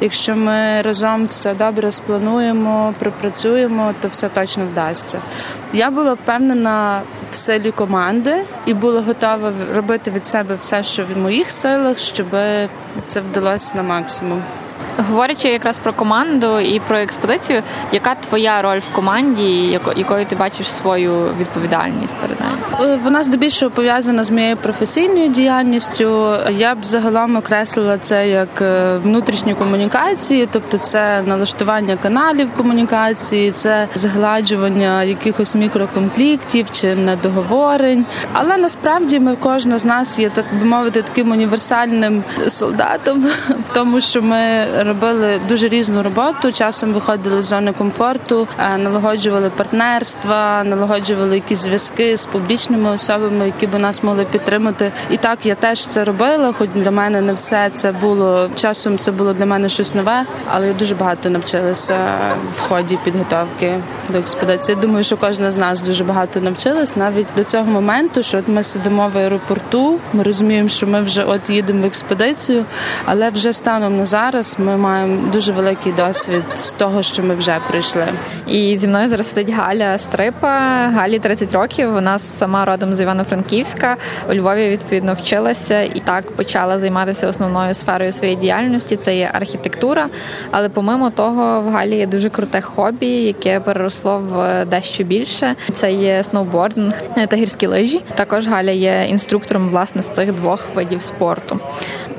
якщо 0.00 0.36
ми 0.36 0.82
разом 0.82 1.26
все 1.26 1.54
добре 1.54 1.90
сплануємо, 1.90 2.94
пропрацюємо, 2.98 3.94
то 4.00 4.08
все 4.08 4.28
точно 4.28 4.64
вдасться. 4.72 5.20
Я 5.72 5.90
була 5.90 6.14
впевнена 6.14 7.00
в 7.32 7.36
силі 7.36 7.70
команди 7.70 8.44
і 8.66 8.74
була 8.74 9.00
готова 9.00 9.52
робити 9.74 10.10
від 10.10 10.26
себе 10.26 10.54
все, 10.54 10.82
що 10.82 11.04
в 11.14 11.18
моїх 11.18 11.50
силах, 11.50 11.98
щоб 11.98 12.26
це 13.06 13.20
вдалося 13.20 13.72
на 13.76 13.82
максимум. 13.82 14.42
Говорячи 14.98 15.48
якраз 15.48 15.78
про 15.78 15.92
команду 15.92 16.60
і 16.60 16.80
про 16.80 16.98
експедицію, 16.98 17.62
яка 17.92 18.14
твоя 18.14 18.62
роль 18.62 18.78
в 18.78 18.94
команді, 18.94 19.80
якою 19.96 20.24
ти 20.24 20.36
бачиш 20.36 20.72
свою 20.72 21.34
відповідальність 21.40 22.14
перед 22.14 22.40
нею? 22.40 22.92
Е, 22.92 22.98
Вона 23.04 23.22
здебільшого 23.22 23.70
пов'язана 23.70 24.24
з 24.24 24.30
моєю 24.30 24.56
професійною 24.56 25.28
діяльністю. 25.28 26.36
Я 26.50 26.74
б 26.74 26.84
загалом 26.84 27.36
окреслила 27.36 27.98
це 27.98 28.28
як 28.28 28.48
е, 28.62 28.96
внутрішні 28.98 29.54
комунікації, 29.54 30.48
тобто 30.52 30.78
це 30.78 31.22
налаштування 31.22 31.96
каналів 31.96 32.48
комунікації, 32.56 33.52
це 33.52 33.88
згладжування 33.94 35.02
якихось 35.02 35.54
мікроконфліктів 35.54 36.70
чи 36.72 36.94
недоговорень. 36.94 38.06
Але 38.32 38.56
насправді 38.56 39.20
ми 39.20 39.36
кожна 39.40 39.78
з 39.78 39.84
нас 39.84 40.18
є 40.18 40.30
так 40.30 40.44
би 40.60 40.64
мовити 40.64 41.02
таким 41.02 41.30
універсальним 41.30 42.24
солдатом 42.48 43.20
в 43.48 43.74
тому, 43.74 44.00
що 44.00 44.22
ми 44.22 44.38
робили 44.86 45.40
дуже 45.48 45.68
різну 45.68 46.02
роботу. 46.02 46.52
Часом 46.52 46.92
виходили 46.92 47.42
з 47.42 47.44
зони 47.44 47.72
комфорту, 47.72 48.48
е, 48.58 48.78
налагоджували 48.78 49.50
партнерства, 49.50 50.64
налагоджували 50.64 51.34
якісь 51.34 51.58
зв'язки 51.58 52.16
з 52.16 52.24
публічними 52.24 52.90
особами, 52.90 53.46
які 53.46 53.66
б 53.66 53.78
нас 53.78 54.02
могли 54.02 54.24
підтримати. 54.24 54.92
І 55.10 55.16
так 55.16 55.38
я 55.46 55.54
теж 55.54 55.86
це 55.86 56.04
робила. 56.04 56.52
Хоч 56.52 56.68
для 56.74 56.90
мене 56.90 57.20
не 57.20 57.32
все 57.32 57.70
це 57.74 57.92
було 57.92 58.50
часом. 58.54 58.98
Це 58.98 59.12
було 59.12 59.32
для 59.32 59.46
мене 59.46 59.68
щось 59.68 59.94
нове, 59.94 60.24
але 60.54 60.66
я 60.66 60.72
дуже 60.72 60.94
багато 60.94 61.30
навчилася 61.30 61.98
в 62.56 62.60
ході 62.60 62.98
підготовки 63.04 63.80
до 64.10 64.18
експедиції. 64.18 64.78
Думаю, 64.82 65.04
що 65.04 65.16
кожна 65.16 65.50
з 65.50 65.56
нас 65.56 65.82
дуже 65.82 66.04
багато 66.04 66.40
навчилась 66.40 66.96
навіть 66.96 67.26
до 67.36 67.44
цього 67.44 67.64
моменту, 67.64 68.22
що 68.22 68.38
от 68.38 68.48
ми 68.48 68.62
сидимо 68.62 69.10
в 69.14 69.18
аеропорту. 69.18 69.98
Ми 70.12 70.22
розуміємо, 70.22 70.68
що 70.68 70.86
ми 70.86 71.00
вже 71.02 71.24
от 71.24 71.50
їдемо 71.50 71.82
в 71.82 71.84
експедицію, 71.84 72.64
але 73.04 73.30
вже 73.30 73.52
станом 73.52 73.96
на 73.96 74.04
зараз 74.06 74.56
ми 74.58 74.75
маємо 74.78 75.28
дуже 75.32 75.52
великий 75.52 75.92
досвід 75.92 76.42
з 76.54 76.72
того, 76.72 77.02
що 77.02 77.22
ми 77.22 77.34
вже 77.34 77.58
прийшли. 77.68 78.06
І 78.46 78.76
зі 78.76 78.88
мною 78.88 79.08
зараз 79.08 79.28
сидить 79.28 79.50
Галя 79.50 79.98
Стрипа. 79.98 80.58
Галі 80.94 81.18
30 81.18 81.52
років. 81.52 81.92
Вона 81.92 82.18
сама 82.18 82.64
родом 82.64 82.94
з 82.94 83.00
Івано-Франківська. 83.00 83.96
У 84.30 84.34
Львові 84.34 84.68
відповідно 84.68 85.14
вчилася 85.14 85.82
і 85.82 86.02
так 86.04 86.32
почала 86.32 86.78
займатися 86.78 87.28
основною 87.28 87.74
сферою 87.74 88.12
своєї 88.12 88.38
діяльності. 88.38 88.96
Це 88.96 89.16
є 89.16 89.30
архітектура. 89.32 90.08
Але 90.50 90.68
помимо 90.68 91.10
того, 91.10 91.60
в 91.60 91.70
Галі 91.70 91.96
є 91.96 92.06
дуже 92.06 92.28
круте 92.28 92.60
хобі, 92.60 93.06
яке 93.06 93.60
переросло 93.60 94.18
в 94.18 94.64
дещо 94.64 95.04
більше. 95.04 95.54
Це 95.74 95.92
є 95.92 96.24
сноубординг 96.24 97.02
та 97.28 97.36
гірські 97.36 97.66
лижі. 97.66 98.00
Також 98.14 98.46
Галя 98.46 98.70
є 98.70 99.06
інструктором 99.08 99.68
власне 99.68 100.02
з 100.02 100.08
цих 100.08 100.32
двох 100.32 100.68
видів 100.74 101.02
спорту. 101.02 101.60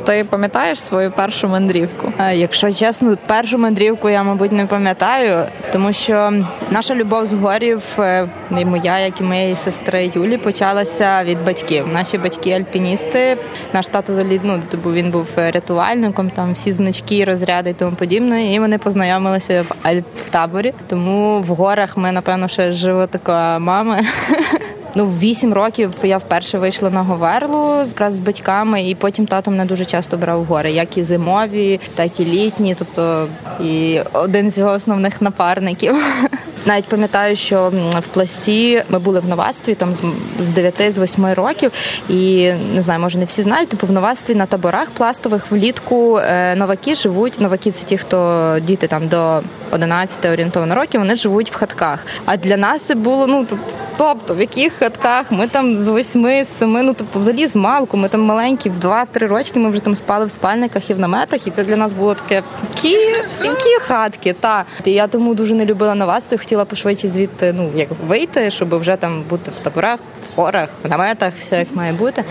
Ти 0.07 0.23
пам'ятаєш 0.23 0.81
свою 0.81 1.11
першу 1.11 1.47
мандрівку? 1.47 2.13
Якщо 2.33 2.73
чесно, 2.73 3.17
першу 3.27 3.57
мандрівку 3.57 4.09
я, 4.09 4.23
мабуть, 4.23 4.51
не 4.51 4.65
пам'ятаю, 4.65 5.45
тому 5.71 5.93
що 5.93 6.33
наша 6.71 6.95
любов 6.95 7.25
з 7.25 7.33
горів, 7.33 7.83
е, 7.99 8.27
і 8.57 8.65
моя, 8.65 8.99
як 8.99 9.21
і 9.21 9.23
моєї 9.23 9.55
сестри 9.55 10.11
Юлі, 10.15 10.37
почалася 10.37 11.23
від 11.23 11.45
батьків. 11.45 11.87
Наші 11.87 12.17
батьки 12.17 12.51
альпіністи. 12.51 13.37
Наш 13.73 13.87
тато 13.87 14.13
залід, 14.13 14.41
ну, 14.43 14.61
бо 14.83 14.93
він 14.93 15.11
був 15.11 15.29
рятувальником, 15.35 16.29
там 16.29 16.53
всі 16.53 16.73
значки, 16.73 17.25
розряди 17.25 17.69
і 17.69 17.73
тому 17.73 17.95
подібне. 17.95 18.53
І 18.53 18.59
вони 18.59 18.77
познайомилися 18.77 19.61
в 19.61 19.87
Альп-таборі. 19.87 20.73
Тому 20.87 21.41
в 21.41 21.47
горах 21.47 21.97
ми, 21.97 22.11
напевно, 22.11 22.47
ще 22.47 22.71
живо 22.71 23.07
така 23.07 23.59
мама. 23.59 23.99
Ну, 24.97 25.05
вісім 25.05 25.53
років 25.53 25.91
я 26.03 26.17
вперше 26.17 26.57
вийшла 26.57 26.89
на 26.89 27.01
Говерлу 27.03 27.83
якраз 27.87 28.13
з 28.13 28.19
батьками, 28.19 28.89
і 28.89 28.95
потім 28.95 29.27
тато 29.27 29.51
мене 29.51 29.65
дуже 29.65 29.85
часто 29.85 30.17
брав 30.17 30.41
в 30.41 30.45
гори, 30.45 30.71
як 30.71 30.97
і 30.97 31.03
зимові, 31.03 31.79
так 31.95 32.19
і 32.19 32.25
літні, 32.25 32.75
тобто 32.79 33.27
і 33.63 33.99
один 34.13 34.51
з 34.51 34.57
його 34.57 34.71
основних 34.71 35.21
напарників. 35.21 35.95
Навіть 36.67 36.85
пам'ятаю, 36.85 37.35
що 37.35 37.71
в 37.99 38.07
пласі 38.07 38.83
ми 38.89 38.99
були 38.99 39.19
в 39.19 39.27
новацтві 39.27 39.75
там 39.75 39.93
з 40.39 40.47
9 40.49 40.93
з 40.93 40.99
8 40.99 41.33
років, 41.33 41.71
і 42.09 42.51
не 42.75 42.81
знаю, 42.81 42.99
може 42.99 43.19
не 43.19 43.25
всі 43.25 43.41
знають. 43.41 43.69
Типу 43.69 43.87
в 43.87 43.91
новацтві 43.91 44.35
на 44.35 44.45
таборах 44.45 44.89
пластових 44.89 45.51
влітку 45.51 46.19
новаки 46.55 46.95
живуть. 46.95 47.41
Новаки 47.41 47.71
це 47.71 47.85
ті, 47.85 47.97
хто 47.97 48.57
діти 48.61 48.87
там 48.87 49.07
до 49.07 49.41
11 49.71 50.25
орієнтовно 50.25 50.75
років, 50.75 51.01
вони 51.01 51.15
живуть 51.15 51.51
в 51.51 51.55
хатках. 51.55 52.05
А 52.25 52.37
для 52.37 52.57
нас 52.57 52.81
це 52.81 52.95
було 52.95 53.27
ну 53.27 53.45
тут 53.45 53.59
Тобто, 53.97 54.35
в 54.35 54.39
яких 54.39 54.73
хатках 54.73 55.31
ми 55.31 55.47
там 55.47 55.77
з 55.77 55.89
восьми, 55.89 56.43
з 56.43 56.57
семи, 56.57 56.83
ну 56.83 56.93
тобто 56.97 57.19
взагалі 57.19 57.47
з 57.47 57.55
малку, 57.55 57.97
ми 57.97 58.09
там 58.09 58.21
маленькі, 58.21 58.69
в 58.69 58.79
два-три 58.79 59.27
рочки 59.27 59.59
ми 59.59 59.69
вже 59.69 59.79
там 59.79 59.95
спали 59.95 60.25
в 60.25 60.31
спальниках 60.31 60.89
і 60.89 60.93
в 60.93 60.99
наметах, 60.99 61.47
і 61.47 61.51
це 61.51 61.63
для 61.63 61.75
нас 61.75 61.93
було 61.93 62.13
таке 62.15 62.43
які, 62.75 62.97
які 63.43 63.79
хатки. 63.81 64.35
Та 64.39 64.65
я 64.85 65.07
тому 65.07 65.33
дуже 65.33 65.55
не 65.55 65.65
любила 65.65 65.95
новацтво, 65.95 66.37
хотіла 66.37 66.56
пошвидше 66.65 67.09
звідти 67.09 67.53
ну 67.53 67.71
як 67.75 67.89
вийти, 68.07 68.51
щоб 68.51 68.79
вже 68.79 68.95
там 68.95 69.23
бути 69.29 69.51
в 69.51 69.63
таборах, 69.63 69.99
в 70.31 70.35
хорах, 70.35 70.69
в 70.83 70.89
наметах, 70.89 71.33
все 71.39 71.59
як 71.59 71.67
має 71.75 71.93
бути. 71.93 72.23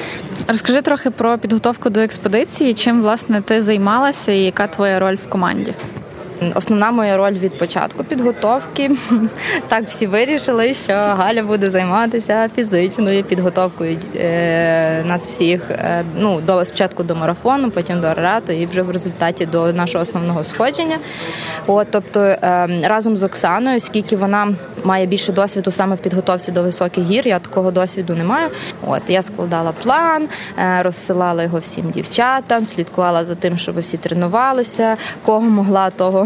Розкажи 0.49 0.83
трохи 0.83 1.11
про 1.11 1.39
підготовку 1.39 1.91
до 1.91 2.01
експедиції. 2.01 2.75
Чим 2.75 3.03
власне 3.03 3.41
ти 3.41 3.63
займалася 3.63 4.33
і 4.33 4.39
яка 4.39 4.67
твоя 4.67 5.01
роль 5.01 5.17
в 5.27 5.29
команді? 5.29 5.75
Основна 6.55 6.91
моя 6.91 7.17
роль 7.17 7.33
від 7.33 7.59
початку 7.59 8.05
підготовки. 8.05 8.91
Так 9.69 9.89
всі 9.89 10.07
вирішили, 10.07 10.75
що 10.75 10.93
Галя 10.93 11.43
буде 11.43 11.71
займатися 11.71 12.51
фізичною 12.57 13.25
підготовкою 13.25 13.99
е, 14.17 15.05
нас 15.07 15.27
всіх. 15.27 15.71
е, 15.71 16.05
Ну 16.17 16.41
до 16.41 16.65
спочатку 16.65 17.03
до 17.03 17.15
марафону, 17.17 17.71
потім 17.71 18.01
до 18.01 18.07
аерату, 18.07 18.53
і 18.53 18.67
вже 18.67 18.83
в 18.83 18.91
результаті 18.91 19.47
до 19.47 19.73
нашого 19.73 20.03
основного 20.03 20.45
сходження. 20.45 20.99
От, 21.67 21.87
тобто 21.91 22.21
е, 22.21 22.69
разом 22.85 23.17
з 23.17 23.23
Оксаною, 23.23 23.77
оскільки 23.77 24.17
вона 24.17 24.55
має 24.85 25.07
більше 25.07 25.33
досвіду 25.33 25.71
саме 25.71 25.97
в 25.97 25.99
підготовці 25.99 26.53
до 26.53 26.63
високих 26.63 27.05
гір, 27.05 27.29
я 27.29 27.39
такого 27.39 27.71
досвіду 27.71 28.15
не 28.15 28.25
маю. 28.25 28.49
От 28.87 29.03
я 29.09 29.23
складала 29.23 29.73
план, 29.83 30.29
е, 30.59 30.83
розсилала 30.83 31.43
його 31.43 31.59
всім 31.59 31.91
дівчатам, 31.91 32.67
слідкувала 32.67 33.25
за 33.25 33.35
тим, 33.35 33.57
щоб 33.57 33.81
всі 33.81 33.97
тренувалися, 33.97 34.97
кого 35.25 35.41
могла, 35.41 35.91
того 35.91 36.26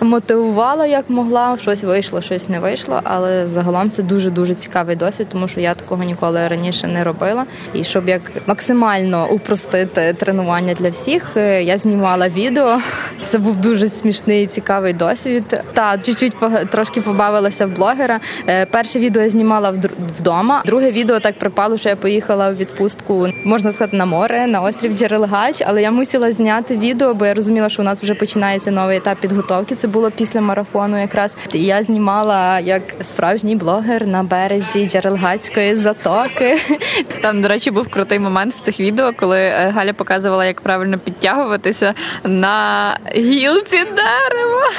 мотивувала 0.00 0.86
як 0.86 1.10
могла. 1.10 1.56
Щось 1.60 1.84
вийшло, 1.84 2.22
щось 2.22 2.48
не 2.48 2.60
вийшло. 2.60 3.00
Але 3.04 3.46
загалом 3.46 3.90
це 3.90 4.02
дуже 4.02 4.30
дуже 4.30 4.54
цікавий 4.54 4.96
досвід, 4.96 5.26
тому 5.32 5.48
що 5.48 5.60
я 5.60 5.74
такого 5.74 6.04
ніколи 6.04 6.48
раніше 6.48 6.86
не 6.86 7.04
робила. 7.04 7.44
І 7.74 7.84
щоб 7.84 8.08
як 8.08 8.22
максимально 8.46 9.28
упростити 9.30 10.12
тренування 10.12 10.74
для 10.74 10.90
всіх, 10.90 11.36
е, 11.36 11.62
я 11.62 11.78
знімала 11.78 12.28
відео. 12.28 12.80
Це 13.26 13.38
був 13.38 13.56
дуже 13.56 13.88
смішний 13.88 14.44
і 14.44 14.46
цікавий 14.46 14.92
досвід. 14.92 15.62
Та 15.72 15.98
чуть-чуть 15.98 16.36
трошки 16.70 17.00
побавилася 17.00 17.66
в 17.66 17.70
блогера. 17.70 18.20
Е, 18.48 18.66
Перше 18.66 18.98
відео 18.98 19.22
я 19.22 19.30
знімала 19.30 19.74
вдома. 20.18 20.62
Друге 20.66 20.90
відео 20.90 21.20
так 21.20 21.38
припало, 21.38 21.78
що 21.78 21.88
я 21.88 21.96
поїхала 21.96 22.50
в 22.50 22.56
відпустку, 22.56 23.28
можна 23.44 23.72
сказати, 23.72 23.96
на 23.96 24.06
море, 24.06 24.46
на 24.46 24.60
острів 24.60 24.98
Джерелгач. 24.98 25.62
Але 25.66 25.82
я 25.82 25.90
мусила 25.90 26.32
зняти 26.32 26.76
відео, 26.76 27.14
бо 27.14 27.26
я 27.26 27.34
розуміла, 27.34 27.68
що 27.68 27.82
у 27.82 27.84
нас 27.84 28.02
вже 28.02 28.14
починається 28.14 28.70
новий 28.70 28.96
етап 28.96 29.18
підготовки. 29.28 29.74
Це 29.74 29.88
було 29.88 30.10
після 30.10 30.40
марафону, 30.40 31.00
якраз 31.00 31.36
І 31.52 31.64
я 31.64 31.82
знімала 31.82 32.60
як 32.60 32.82
справжній 33.02 33.56
блогер 33.56 34.06
на 34.06 34.22
березі 34.22 34.86
Джерелгацької 34.86 35.76
затоки. 35.76 36.58
Там, 37.22 37.42
до 37.42 37.48
речі, 37.48 37.70
був 37.70 37.88
крутий 37.88 38.18
момент 38.18 38.54
в 38.54 38.60
цих 38.60 38.80
відео, 38.80 39.12
коли 39.16 39.38
е, 39.40 39.72
Галя 39.74 39.92
показувала, 39.92 40.44
як 40.44 40.60
правильно 40.60 40.98
підтягуватися 40.98 41.94
на 42.24 42.98
гілці 43.14 43.76
дерева. 43.76 44.70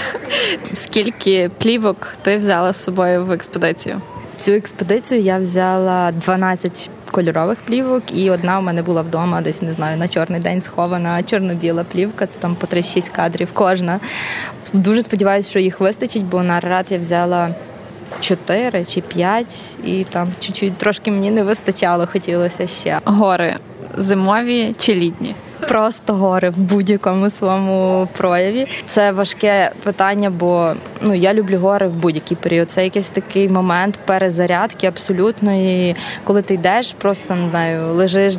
Скільки 0.73 1.51
плівок 1.57 2.13
ти 2.21 2.37
взяла 2.37 2.73
з 2.73 2.83
собою 2.83 3.25
в 3.25 3.31
експедицію? 3.31 4.01
Цю 4.39 4.51
експедицію 4.51 5.21
я 5.21 5.37
взяла 5.37 6.11
12 6.11 6.89
кольорових 7.09 7.57
плівок, 7.61 8.03
і 8.13 8.29
одна 8.29 8.59
в 8.59 8.63
мене 8.63 8.81
була 8.81 9.01
вдома, 9.01 9.41
десь 9.41 9.61
не 9.61 9.73
знаю, 9.73 9.97
на 9.97 10.07
чорний 10.07 10.39
день 10.39 10.61
схована 10.61 11.23
чорно-біла 11.23 11.83
плівка. 11.83 12.27
Це 12.27 12.39
там 12.39 12.55
по 12.55 12.67
3-6 12.67 13.11
кадрів 13.11 13.47
кожна. 13.53 13.99
Дуже 14.73 15.01
сподіваюся, 15.01 15.49
що 15.49 15.59
їх 15.59 15.79
вистачить, 15.79 16.23
бо 16.23 16.43
на 16.43 16.59
рад 16.59 16.85
я 16.89 16.97
взяла. 16.97 17.55
Чотири 18.19 18.85
чи 18.85 19.01
п'ять, 19.01 19.61
і 19.85 20.03
там 20.03 20.31
чуть-чуть 20.39 20.77
трошки 20.77 21.11
мені 21.11 21.31
не 21.31 21.43
вистачало, 21.43 22.07
хотілося 22.11 22.67
ще. 22.67 22.99
Гори 23.05 23.55
зимові 23.97 24.75
чи 24.79 24.95
літні? 24.95 25.35
Просто 25.69 26.13
гори 26.13 26.49
в 26.49 26.57
будь-якому 26.57 27.29
своєму 27.29 28.07
прояві. 28.17 28.67
Це 28.85 29.11
важке 29.11 29.71
питання, 29.83 30.29
бо 30.29 30.73
ну 31.01 31.13
я 31.13 31.33
люблю 31.33 31.57
гори 31.57 31.87
в 31.87 31.95
будь-який 31.95 32.37
період. 32.37 32.71
Це 32.71 32.83
якийсь 32.83 33.09
такий 33.09 33.49
момент 33.49 33.99
перезарядки 34.05 34.87
абсолютно. 34.87 35.53
І 35.53 35.95
коли 36.23 36.41
ти 36.41 36.53
йдеш, 36.53 36.95
просто 36.97 37.35
не 37.35 37.49
знаю, 37.49 37.93
лежиш 37.93 38.35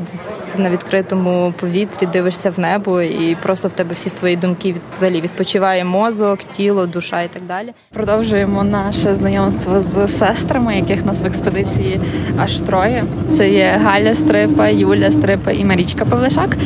на 0.56 0.70
відкритому 0.70 1.54
повітрі, 1.60 2.06
дивишся 2.06 2.50
в 2.50 2.60
небо, 2.60 3.02
і 3.02 3.36
просто 3.42 3.68
в 3.68 3.72
тебе 3.72 3.94
всі 3.94 4.10
твої 4.10 4.36
думки 4.36 4.74
взагалі 4.96 5.20
відпочиває 5.20 5.84
мозок, 5.84 6.38
тіло, 6.44 6.86
душа 6.86 7.22
і 7.22 7.28
так 7.28 7.42
далі. 7.42 7.72
Продовжуємо 7.92 8.64
наше 8.64 9.14
знайомство 9.14 9.80
з 9.80 10.08
сестрами, 10.08 10.76
яких 10.76 11.04
нас 11.04 11.22
в 11.22 11.26
експедиції 11.26 12.00
аж 12.38 12.60
троє. 12.60 13.04
Це 13.32 13.50
є 13.50 13.80
Галя 13.82 14.14
Стрипа, 14.14 14.68
Юля 14.68 15.10
Стрипа 15.10 15.50
і 15.50 15.64
Марічка 15.64 16.04
Павлишак. 16.04 16.56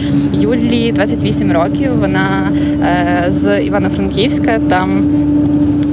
Юлі 0.54 0.92
28 0.92 1.52
років. 1.52 1.90
Вона 2.00 2.52
е, 2.82 3.24
з 3.30 3.60
Івано-Франківська 3.60 4.58
там. 4.68 5.04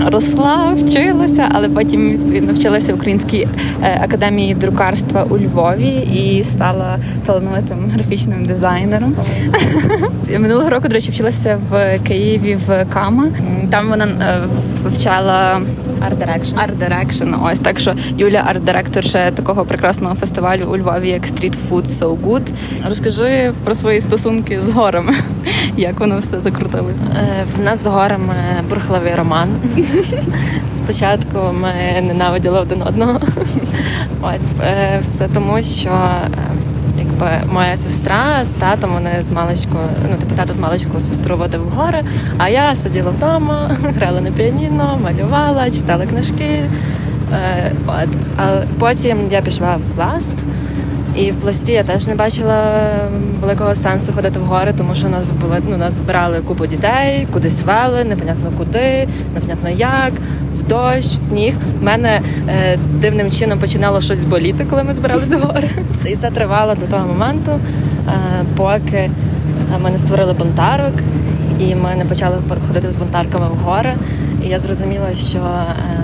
Росла, 0.05 0.73
вчилася, 0.73 1.49
але 1.51 1.69
потім 1.69 2.11
відповідно 2.11 2.53
вчилася 2.53 2.93
в 2.93 2.95
Українській 2.95 3.47
е, 3.83 4.01
академії 4.03 4.53
друкарства 4.53 5.23
у 5.23 5.37
Львові 5.37 5.89
і 5.89 6.43
стала 6.43 6.97
талановитим 7.25 7.77
графічним 7.93 8.45
дизайнером. 8.45 9.15
Минулого 10.39 10.69
року, 10.69 10.87
до 10.87 10.93
речі, 10.93 11.11
вчилася 11.11 11.59
в 11.69 11.99
Києві 12.07 12.57
в 12.67 12.85
Кама. 12.93 13.27
Там 13.69 13.89
вона 13.89 14.05
е, 14.05 14.37
вивчала 14.83 15.61
Art 16.01 16.17
Direction. 16.17 16.53
Art 16.55 16.77
Direction. 16.79 17.51
Ось 17.51 17.59
так 17.59 17.79
що 17.79 17.93
Юля 18.17 18.43
арт-директор 18.47 19.03
ще 19.03 19.31
такого 19.31 19.65
прекрасного 19.65 20.15
фестивалю 20.15 20.63
у 20.71 20.77
Львові, 20.77 21.09
як 21.09 21.21
Street 21.27 21.55
Food 21.69 21.85
So 21.85 22.17
Good. 22.21 22.47
Розкажи 22.89 23.51
про 23.63 23.75
свої 23.75 24.01
стосунки 24.01 24.61
з 24.61 24.69
горами. 24.69 25.15
Як 25.77 25.99
воно 25.99 26.19
все 26.19 26.39
закрутилося? 26.39 26.99
Е, 27.17 27.45
В 27.57 27.61
нас 27.61 27.83
з 27.83 27.85
горами 27.85 28.33
бурхливий 28.69 29.15
роман. 29.15 29.49
Спочатку 30.75 31.39
ми 31.61 32.01
ненавиділи 32.01 32.59
один 32.59 32.81
одного. 32.81 33.19
Ось 34.21 34.47
е, 34.63 34.99
все 35.01 35.27
тому, 35.27 35.63
що 35.63 35.89
якби 37.21 37.53
моя 37.53 37.77
сестра 37.77 38.45
з 38.45 38.53
татом 38.53 38.91
вони 38.93 39.21
з 39.21 39.31
маличку, 39.31 39.77
ну 40.11 40.17
типу 40.17 40.35
тато 40.35 40.53
з 40.53 40.59
маличку 40.59 41.01
сестру 41.01 41.37
водив 41.37 41.67
в 41.67 41.69
гори, 41.69 42.03
а 42.37 42.49
я 42.49 42.75
сиділа 42.75 43.11
вдома, 43.11 43.77
грала 43.97 44.21
на 44.21 44.31
піаніно, 44.31 44.99
малювала, 45.03 45.69
читала 45.69 46.05
книжки. 46.05 46.63
Е, 47.33 47.71
От. 47.87 48.09
А 48.37 48.61
потім 48.79 49.17
я 49.31 49.41
пішла 49.41 49.75
в 49.75 49.95
пласт. 49.95 50.35
І 51.15 51.31
в 51.31 51.35
пласті 51.35 51.71
я 51.71 51.83
теж 51.83 52.07
не 52.07 52.15
бачила 52.15 52.83
великого 53.41 53.75
сенсу 53.75 54.13
ходити 54.13 54.39
в 54.39 54.43
гори, 54.43 54.73
тому 54.77 54.95
що 54.95 55.09
нас 55.09 55.31
були 55.31 55.57
ну 55.69 55.77
нас 55.77 55.93
збирали 55.93 56.39
купу 56.39 56.65
дітей, 56.65 57.27
кудись 57.33 57.61
вели, 57.61 58.03
непонятно 58.03 58.51
куди, 58.57 59.07
непонятно 59.33 59.69
як, 59.69 60.11
дощ, 60.71 61.05
сніг. 61.05 61.55
У 61.81 61.85
мене 61.85 62.21
е, 62.47 62.79
дивним 62.93 63.31
чином 63.31 63.59
починало 63.59 64.01
щось 64.01 64.23
боліти, 64.23 64.65
коли 64.69 64.83
ми 64.83 64.93
збиралися 64.93 65.37
в 65.37 65.41
гори. 65.41 65.69
І 66.05 66.15
це 66.15 66.31
тривало 66.31 66.75
до 66.75 66.85
того 66.85 67.07
моменту, 67.07 67.51
е, 67.51 68.11
поки 68.55 69.09
ми 69.83 69.89
не 69.89 69.97
створили 69.97 70.33
бунтарок, 70.33 70.93
і 71.59 71.75
ми 71.75 71.95
не 71.97 72.05
почали 72.05 72.37
ходити 72.67 72.91
з 72.91 72.95
бунтарками 72.95 73.45
в 73.47 73.55
гори. 73.65 73.93
І 74.45 74.47
я 74.47 74.59
зрозуміла, 74.59 75.13
що 75.13 75.39
е, 75.39 76.03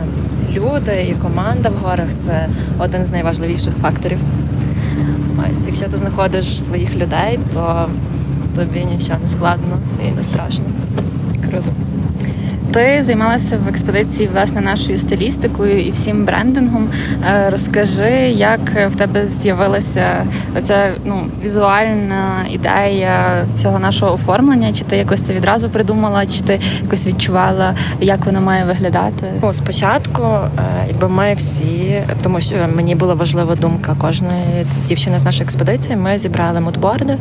люди 0.56 1.08
і 1.10 1.14
команда 1.14 1.70
в 1.70 1.86
горах 1.86 2.08
це 2.18 2.48
один 2.80 3.06
з 3.06 3.12
найважливіших 3.12 3.74
факторів. 3.82 4.20
Ось, 5.52 5.66
якщо 5.68 5.86
ти 5.86 5.98
знаходиш 5.98 6.64
своїх 6.64 6.96
людей, 6.96 7.40
то 7.54 7.90
тобі 8.56 8.80
нічого 8.80 9.20
не 9.24 9.30
складно 9.30 9.78
і 10.08 10.12
не 10.12 10.24
страшно. 10.24 10.66
Круто. 11.50 11.87
Ти 12.72 13.04
займалася 13.04 13.58
в 13.66 13.68
експедиції 13.68 14.30
власне 14.34 14.62
нашою 14.62 14.98
стилістикою 14.98 15.86
і 15.86 15.92
всім 15.92 16.26
брендингом. 16.26 16.90
Е, 17.28 17.50
Розкажи, 17.50 18.12
як 18.36 18.60
в 18.92 18.96
тебе 18.96 19.26
з'явилася 19.26 20.26
оця 20.58 20.92
ну, 21.06 21.28
візуальна 21.44 22.46
ідея 22.52 23.46
всього 23.56 23.80
нашого 23.80 24.14
оформлення? 24.14 24.74
Чи 24.74 24.84
ти 24.84 24.98
якось 24.98 25.22
це 25.22 25.34
відразу 25.34 25.70
придумала, 25.70 26.26
чи 26.26 26.42
ти 26.42 26.60
якось 26.84 27.08
відчувала, 27.08 27.76
як 28.02 28.26
воно 28.26 28.42
має 28.42 28.66
виглядати? 28.66 29.26
Ну, 29.42 29.54
спочатку, 29.54 30.22
е, 30.24 30.50
якби 30.88 31.10
ми 31.10 31.34
всі, 31.34 32.04
тому 32.24 32.42
що 32.42 32.56
мені 32.76 32.96
була 32.96 33.14
важлива 33.14 33.56
думка 33.56 33.96
кожної 34.02 34.66
дівчини 34.88 35.20
з 35.20 35.24
нашої 35.24 35.44
експедиції, 35.44 35.96
ми 35.96 36.18
зібрали 36.18 36.60
мудборди. 36.60 37.18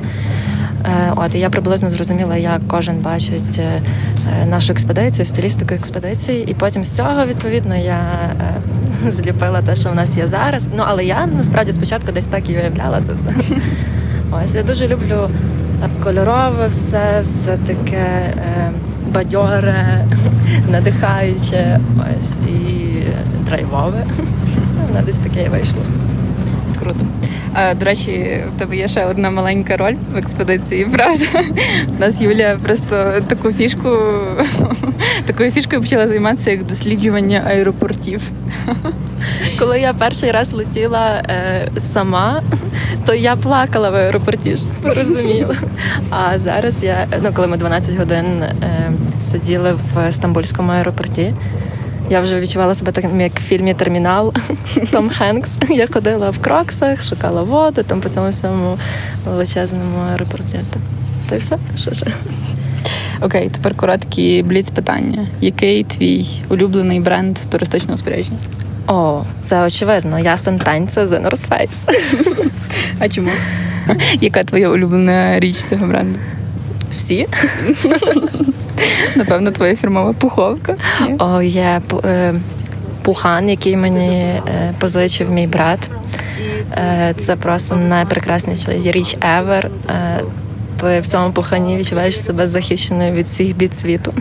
Е, 0.86 1.12
От 1.16 1.34
і 1.34 1.38
я 1.38 1.50
приблизно 1.50 1.90
зрозуміла, 1.90 2.36
як 2.36 2.60
кожен 2.68 2.98
бачить 2.98 3.58
е, 3.58 3.82
нашу 4.46 4.72
експедицію, 4.72 5.26
стилістику 5.26 5.74
експедиції, 5.74 6.50
і 6.50 6.54
потім 6.54 6.84
з 6.84 6.96
цього 6.96 7.26
відповідно 7.26 7.76
я 7.76 8.00
е, 9.06 9.10
зліпила 9.10 9.62
те, 9.62 9.76
що 9.76 9.90
в 9.90 9.94
нас 9.94 10.16
є 10.16 10.26
зараз. 10.26 10.68
Ну 10.76 10.82
але 10.86 11.04
я 11.04 11.26
насправді 11.26 11.72
спочатку 11.72 12.12
десь 12.12 12.26
так 12.26 12.50
і 12.50 12.52
уявляла 12.52 13.00
це 13.00 13.12
все. 13.12 13.30
Ось 14.44 14.54
я 14.54 14.62
дуже 14.62 14.88
люблю 14.88 15.30
кольорове, 16.04 16.68
все, 16.68 17.20
все 17.24 17.58
таке 17.66 18.32
бадьоре, 19.14 20.04
надихаюче, 20.70 21.80
ось 21.98 22.50
і 22.50 22.76
драйвове. 23.46 24.04
Вона 24.88 25.02
десь 25.02 25.18
таке 25.18 25.44
і 25.44 25.48
вийшла. 25.48 25.80
Круто. 26.80 27.06
До 27.78 27.84
речі, 27.84 28.44
в 28.54 28.58
тебе 28.58 28.76
є 28.76 28.88
ще 28.88 29.04
одна 29.04 29.30
маленька 29.30 29.76
роль 29.76 29.94
в 30.12 30.16
експедиції, 30.16 30.84
правда? 30.92 31.24
У 31.96 32.00
нас 32.00 32.22
Юля 32.22 32.58
просто 32.62 33.14
таку 33.28 33.52
фішку 33.52 33.88
такою 35.26 35.50
фішкою 35.50 35.82
почала 35.82 36.08
займатися 36.08 36.50
як 36.50 36.64
досліджування 36.64 37.42
аеропортів. 37.46 38.22
Коли 39.58 39.80
я 39.80 39.92
перший 39.94 40.30
раз 40.30 40.52
летіла 40.52 41.22
е, 41.28 41.68
сама, 41.78 42.42
то 43.06 43.14
я 43.14 43.36
плакала 43.36 43.90
в 43.90 43.94
аеропорті, 43.94 44.56
розуміли. 44.84 45.56
А 46.10 46.38
зараз 46.38 46.84
я, 46.84 47.06
ну 47.22 47.30
коли 47.34 47.46
ми 47.48 47.56
12 47.56 47.96
годин 47.96 48.24
е, 48.42 48.92
сиділи 49.22 49.72
в 49.72 50.12
Стамбульському 50.12 50.72
аеропорті, 50.72 51.34
я 52.10 52.20
вже 52.20 52.40
відчувала 52.40 52.74
себе 52.74 52.92
таким, 52.92 53.20
як 53.20 53.32
в 53.40 53.42
фільмі 53.42 53.74
Термінал 53.74 54.34
Том 54.90 55.10
Хенкс. 55.10 55.58
Я 55.68 55.86
ходила 55.86 56.30
в 56.30 56.38
кроксах, 56.38 57.02
шукала 57.02 57.42
воду 57.42 57.82
там 57.82 58.00
по 58.00 58.08
цьому 58.08 58.28
всьому 58.28 58.78
величезному 59.26 59.98
аеропорті. 60.12 60.58
То, 60.72 60.80
то 61.28 61.34
й 61.34 61.38
все, 61.38 61.58
що 61.76 61.94
ще. 61.94 62.06
Окей, 63.20 63.48
тепер 63.48 63.74
короткі 63.74 64.42
бліц 64.42 64.70
питання. 64.70 65.26
Який 65.40 65.84
твій 65.84 66.26
улюблений 66.48 67.00
бренд 67.00 67.38
туристичного 67.50 67.98
спорядження? 67.98 68.38
О, 68.86 69.22
це 69.40 69.62
очевидно. 69.62 70.18
Ясен 70.18 70.58
пень 70.58 70.88
це 70.88 71.04
The 71.04 71.28
North 71.28 71.48
Face. 71.48 71.84
А 72.98 73.08
чому? 73.08 73.30
Яка 74.20 74.44
твоя 74.44 74.68
улюблена 74.68 75.40
річ 75.40 75.56
цього 75.56 75.86
бренду? 75.86 76.18
Всі? 76.96 77.26
Напевно, 79.16 79.50
твоя 79.50 79.76
фірмова 79.76 80.12
пуховка. 80.12 80.76
О, 81.18 81.42
є 81.42 81.80
е, 82.04 82.34
пухан, 83.02 83.48
який 83.48 83.76
мені 83.76 84.08
е, 84.08 84.40
позичив 84.78 85.30
мій 85.30 85.46
брат. 85.46 85.90
Е, 86.72 87.14
це 87.18 87.36
просто 87.36 87.76
найпрекрасніша 87.76 88.72
річ 88.84 89.16
ever. 89.16 89.68
Ти 90.80 91.00
в 91.00 91.06
цьому 91.06 91.32
пухані 91.32 91.76
відчуваєш 91.76 92.20
себе 92.20 92.48
захищеною 92.48 93.12
від 93.12 93.24
всіх 93.24 93.56
бід 93.56 93.76
світу. 93.76 94.12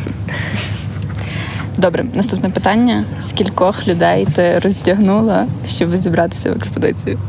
Добре, 1.77 2.05
наступне 2.13 2.49
питання: 2.49 3.03
скількох 3.19 3.87
людей 3.87 4.27
ти 4.35 4.59
роздягнула, 4.59 5.47
щоб 5.67 5.97
зібратися 5.97 6.51
в 6.51 6.55
експедицію? 6.55 7.19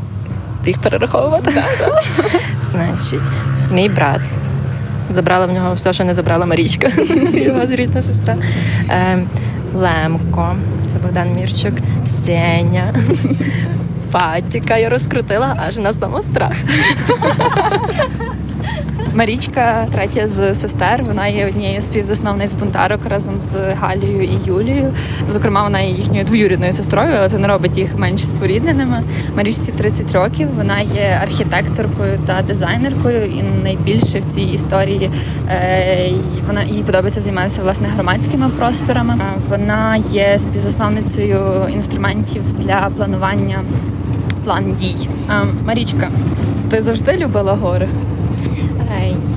Ти 0.63 0.69
їх 0.69 0.81
перераховувати? 0.81 1.51
Значить, 2.71 3.29
мій 3.71 3.89
брат. 3.89 4.21
Забрала 5.13 5.45
в 5.45 5.51
нього 5.53 5.73
все, 5.73 5.93
що 5.93 6.03
не 6.03 6.13
забрала 6.13 6.45
Марічка, 6.45 6.87
його 7.33 7.67
зрідна 7.67 8.01
сестра. 8.01 8.35
Е, 8.89 9.19
Лемко, 9.75 10.55
це 10.85 10.99
Богдан 11.03 11.33
Мірчук, 11.33 11.73
Сеня, 12.07 12.93
Патіка. 14.11 14.77
Я 14.77 14.89
розкрутила 14.89 15.63
аж 15.67 15.77
на 15.77 15.93
самострах. 15.93 16.53
Марічка, 19.17 19.87
третя 19.91 20.27
з 20.27 20.55
сестер. 20.55 21.03
Вона 21.03 21.27
є 21.27 21.47
однією 21.47 21.81
з 21.81 21.87
співзасновниць 21.87 22.53
бунтарок 22.53 22.99
разом 23.09 23.33
з 23.51 23.73
Галією 23.73 24.23
і 24.23 24.39
Юлією. 24.45 24.93
Зокрема, 25.29 25.63
вона 25.63 25.79
є 25.79 25.89
їхньою 25.89 26.25
двоюрідною 26.25 26.73
сестрою, 26.73 27.13
але 27.17 27.29
це 27.29 27.37
не 27.37 27.47
робить 27.47 27.77
їх 27.77 27.97
менш 27.97 28.27
спорідненими. 28.27 29.03
Марічці 29.35 29.71
30 29.71 30.11
років. 30.11 30.47
Вона 30.57 30.79
є 30.79 31.19
архітекторкою 31.21 32.19
та 32.25 32.41
дизайнеркою, 32.41 33.25
і 33.25 33.43
найбільше 33.63 34.19
в 34.19 34.25
цій 34.25 34.41
історії 34.41 35.11
е, 35.49 36.11
вона 36.47 36.63
їй 36.63 36.83
подобається 36.83 37.21
займатися 37.21 37.63
власне 37.63 37.87
громадськими 37.87 38.49
просторами. 38.49 39.15
Вона 39.49 39.95
є 40.11 40.39
співзасновницею 40.39 41.39
інструментів 41.73 42.41
для 42.59 42.89
планування 42.95 43.61
план 44.43 44.75
дій. 44.79 45.09
Марічка, 45.65 46.09
ти 46.69 46.81
завжди 46.81 47.17
любила 47.17 47.53
гори? 47.53 47.89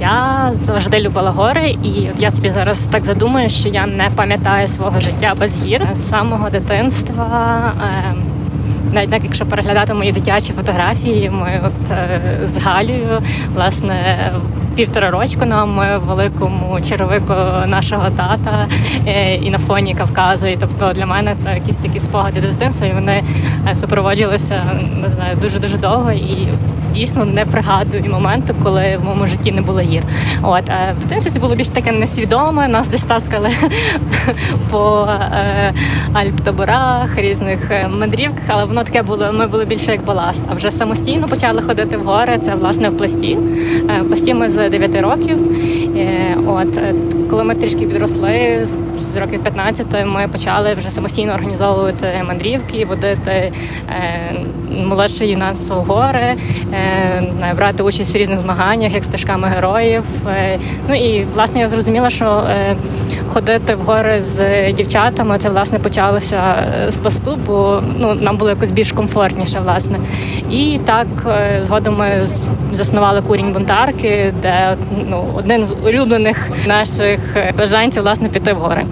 Я 0.00 0.52
завжди 0.54 1.00
любила 1.00 1.30
гори, 1.30 1.70
і 1.70 2.08
от 2.14 2.22
я 2.22 2.30
собі 2.30 2.50
зараз 2.50 2.78
так 2.90 3.04
задумаю, 3.04 3.50
що 3.50 3.68
я 3.68 3.86
не 3.86 4.10
пам'ятаю 4.16 4.68
свого 4.68 5.00
життя 5.00 5.34
без 5.38 5.64
гір 5.64 5.88
з 5.92 6.08
самого 6.08 6.50
дитинства. 6.50 7.72
Навіть 8.92 9.10
так, 9.10 9.24
якщо 9.24 9.46
переглядати 9.46 9.94
мої 9.94 10.12
дитячі 10.12 10.52
фотографії, 10.52 11.30
ми 11.30 11.60
от 11.64 11.96
з 12.48 12.56
Галією, 12.56 13.22
власне, 13.54 14.30
півтора 14.81 15.11
рочку 15.11 15.45
нам 15.45 15.77
в 15.77 16.07
великому 16.07 16.81
черевику 16.81 17.35
нашого 17.66 18.11
тата 18.11 18.66
е, 19.07 19.35
і 19.35 19.51
на 19.51 19.59
фоні 19.59 19.95
Кавказу. 19.95 20.47
І 20.47 20.57
тобто 20.57 20.93
для 20.93 21.07
мене 21.07 21.37
це 21.38 21.55
якісь 21.55 21.77
такі 21.77 22.01
спогади 22.01 22.40
дитинства, 22.40 22.87
і 22.87 22.93
вони 22.93 23.23
е, 23.71 23.75
супроводжувалися 23.75 24.62
не 25.03 25.09
знаю 25.09 25.37
дуже 25.37 25.59
дуже 25.59 25.79
довго 25.79 26.12
і 26.12 26.49
дійсно 26.95 27.25
не 27.25 27.45
пригадую 27.45 28.05
моменту, 28.11 28.55
коли 28.62 28.97
в 28.97 29.05
моєму 29.05 29.27
житті 29.27 29.53
не 29.53 29.62
було 29.62 29.81
гір. 29.81 30.03
От 30.43 30.71
а 30.71 30.93
в 30.93 31.03
дитинстві 31.03 31.31
це 31.31 31.40
було 31.40 31.55
більш 31.55 31.69
таке 31.69 31.93
несвідоме. 31.93 32.69
Нас 32.69 32.88
десь 32.88 33.05
таскали 33.05 33.51
по 34.71 35.09
е, 35.33 35.75
альптаборах, 36.12 37.19
різних 37.19 37.71
е, 37.71 37.88
мандрівках, 37.88 38.45
але 38.49 38.64
воно 38.64 38.85
таке 38.85 39.03
було. 39.03 39.33
Ми 39.33 39.47
були 39.47 39.64
більше 39.64 39.93
як 39.93 40.05
баласт. 40.05 40.43
А 40.51 40.55
вже 40.55 40.71
самостійно 40.71 41.29
почали 41.29 41.62
ходити 41.62 41.97
в 41.97 42.05
гори. 42.05 42.38
Це 42.38 42.55
власне 42.55 42.88
в 42.88 42.97
пласті. 42.97 43.38
Е, 43.90 44.03
в 44.03 44.09
пласті 44.09 44.35
ми 44.35 44.49
з 44.49 44.69
9 44.70 45.00
років. 45.00 45.38
Е, 45.96 46.37
от 46.46 46.76
е, 46.76 46.94
коли 47.30 47.44
ми 47.44 47.54
трішки 47.54 47.87
підросли. 47.87 48.66
З 49.14 49.16
років 49.16 49.42
15 49.42 49.87
ми 50.06 50.28
почали 50.33 50.74
вже 50.74 50.90
самостійно 50.90 51.33
організовувати 51.33 52.06
мандрівки, 52.28 52.85
водити 52.85 53.52
молодший 54.70 54.87
молодше 54.87 55.26
юнацтво 55.26 55.76
в 55.76 55.85
гори, 55.85 56.35
е, 56.72 57.54
брати 57.56 57.83
участь 57.83 58.14
в 58.14 58.18
різних 58.18 58.40
змаганнях, 58.40 58.92
як 58.92 59.04
стежками 59.04 59.48
героїв. 59.48 60.04
Е, 60.26 60.59
ну 60.88 60.94
і 60.94 61.24
власне 61.24 61.61
я 61.61 61.68
зрозуміла, 61.68 62.11
що 62.11 62.24
е, 62.26 62.76
ходити 63.31 63.75
в 63.75 63.81
гори 63.81 64.21
з 64.21 64.73
дівчатами 64.73 65.38
це 65.38 65.49
власне 65.49 65.79
почалося 65.79 66.64
з 66.88 66.97
посту, 66.97 67.38
бо 67.47 67.83
ну 67.99 68.14
нам 68.14 68.37
було 68.37 68.51
якось 68.51 68.71
більш 68.71 68.93
комфортніше, 68.93 69.61
власне. 69.61 69.99
І 70.51 70.81
так 70.85 71.07
е, 71.27 71.62
згодом 71.62 71.97
ми 71.99 72.21
заснували 72.73 73.23
курінь 73.23 73.53
бунтарки, 73.53 74.35
де 74.43 74.77
ну 75.09 75.25
один 75.35 75.64
з 75.64 75.75
улюблених 75.87 76.49
наших 76.66 77.21
бажань 77.59 77.93
це 77.93 78.01
власне 78.01 78.29
піти 78.29 78.53
в 78.53 78.57
гори. 78.57 78.85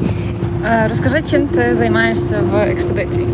Розкажи, 0.89 1.23
чим 1.31 1.47
ти 1.49 1.75
займаєшся 1.75 2.39
в 2.53 2.57
експедиції? 2.57 3.27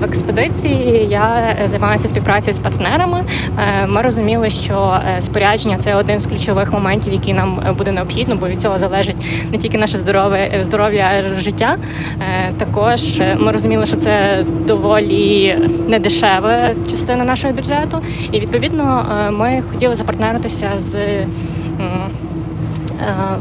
В 0.00 0.04
експедиції 0.04 1.06
я 1.10 1.56
займаюся 1.66 2.08
співпрацею 2.08 2.54
з 2.54 2.58
партнерами. 2.58 3.24
Ми 3.88 4.02
розуміли, 4.02 4.50
що 4.50 5.00
спорядження 5.20 5.76
це 5.76 5.94
один 5.94 6.20
з 6.20 6.26
ключових 6.26 6.72
моментів, 6.72 7.12
який 7.12 7.34
нам 7.34 7.60
буде 7.78 7.92
необхідно, 7.92 8.36
бо 8.36 8.48
від 8.48 8.60
цього 8.60 8.78
залежить 8.78 9.16
не 9.52 9.58
тільки 9.58 9.78
наше 9.78 9.98
здоров'я, 9.98 10.64
здоров'я, 10.64 11.24
життя. 11.38 11.76
Також 12.58 13.22
ми 13.38 13.52
розуміли, 13.52 13.86
що 13.86 13.96
це 13.96 14.44
доволі 14.66 15.58
недешева 15.88 16.70
частина 16.90 17.24
нашого 17.24 17.52
бюджету, 17.52 18.02
і 18.32 18.40
відповідно 18.40 19.06
ми 19.32 19.62
хотіли 19.72 19.94
запартнеритися 19.94 20.70
з. 20.78 20.96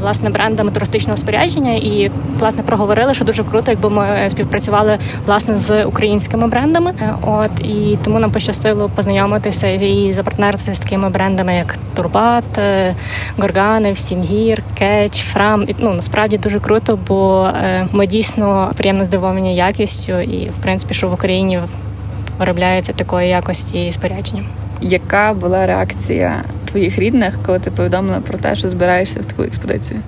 Власне, 0.01 0.29
брендами 0.29 0.71
туристичного 0.71 1.17
спорядження, 1.17 1.73
і 1.73 2.11
власне 2.39 2.63
проговорили, 2.63 3.13
що 3.13 3.25
дуже 3.25 3.43
круто, 3.43 3.71
якби 3.71 3.89
ми 3.89 4.29
співпрацювали 4.29 4.99
власне 5.25 5.57
з 5.57 5.85
українськими 5.85 6.47
брендами. 6.47 6.93
От 7.21 7.51
і 7.59 7.97
тому 8.03 8.19
нам 8.19 8.31
пощастило 8.31 8.89
познайомитися 8.89 9.67
і 9.67 10.13
запартнеритися 10.13 10.73
з 10.73 10.79
такими 10.79 11.09
брендами, 11.09 11.55
як 11.55 11.77
Турбат, 11.95 12.59
Горганев, 13.37 13.97
Сімгір, 13.97 14.63
Кетч, 14.77 15.23
Фрам. 15.23 15.63
І, 15.67 15.75
ну 15.79 15.93
насправді 15.93 16.37
дуже 16.37 16.59
круто, 16.59 16.99
бо 17.07 17.49
ми 17.91 18.07
дійсно 18.07 18.71
приємно 18.77 19.05
здивовані 19.05 19.55
якістю, 19.55 20.19
і 20.19 20.49
в 20.49 20.55
принципі, 20.61 20.93
що 20.93 21.07
в 21.09 21.13
Україні 21.13 21.59
виробляється 22.39 22.93
такої 22.93 23.29
якості 23.29 23.91
спорядження. 23.91 24.43
Яка 24.81 25.33
була 25.33 25.65
реакція 25.65 26.43
твоїх 26.77 26.99
рідних, 26.99 27.39
коли 27.45 27.59
ти 27.59 27.71
повідомила 27.71 28.19
про 28.19 28.37
те, 28.37 28.55
що 28.55 28.67
збираєшся 28.67 29.19
в 29.19 29.25
таку 29.25 29.43
експедицію? 29.43 29.99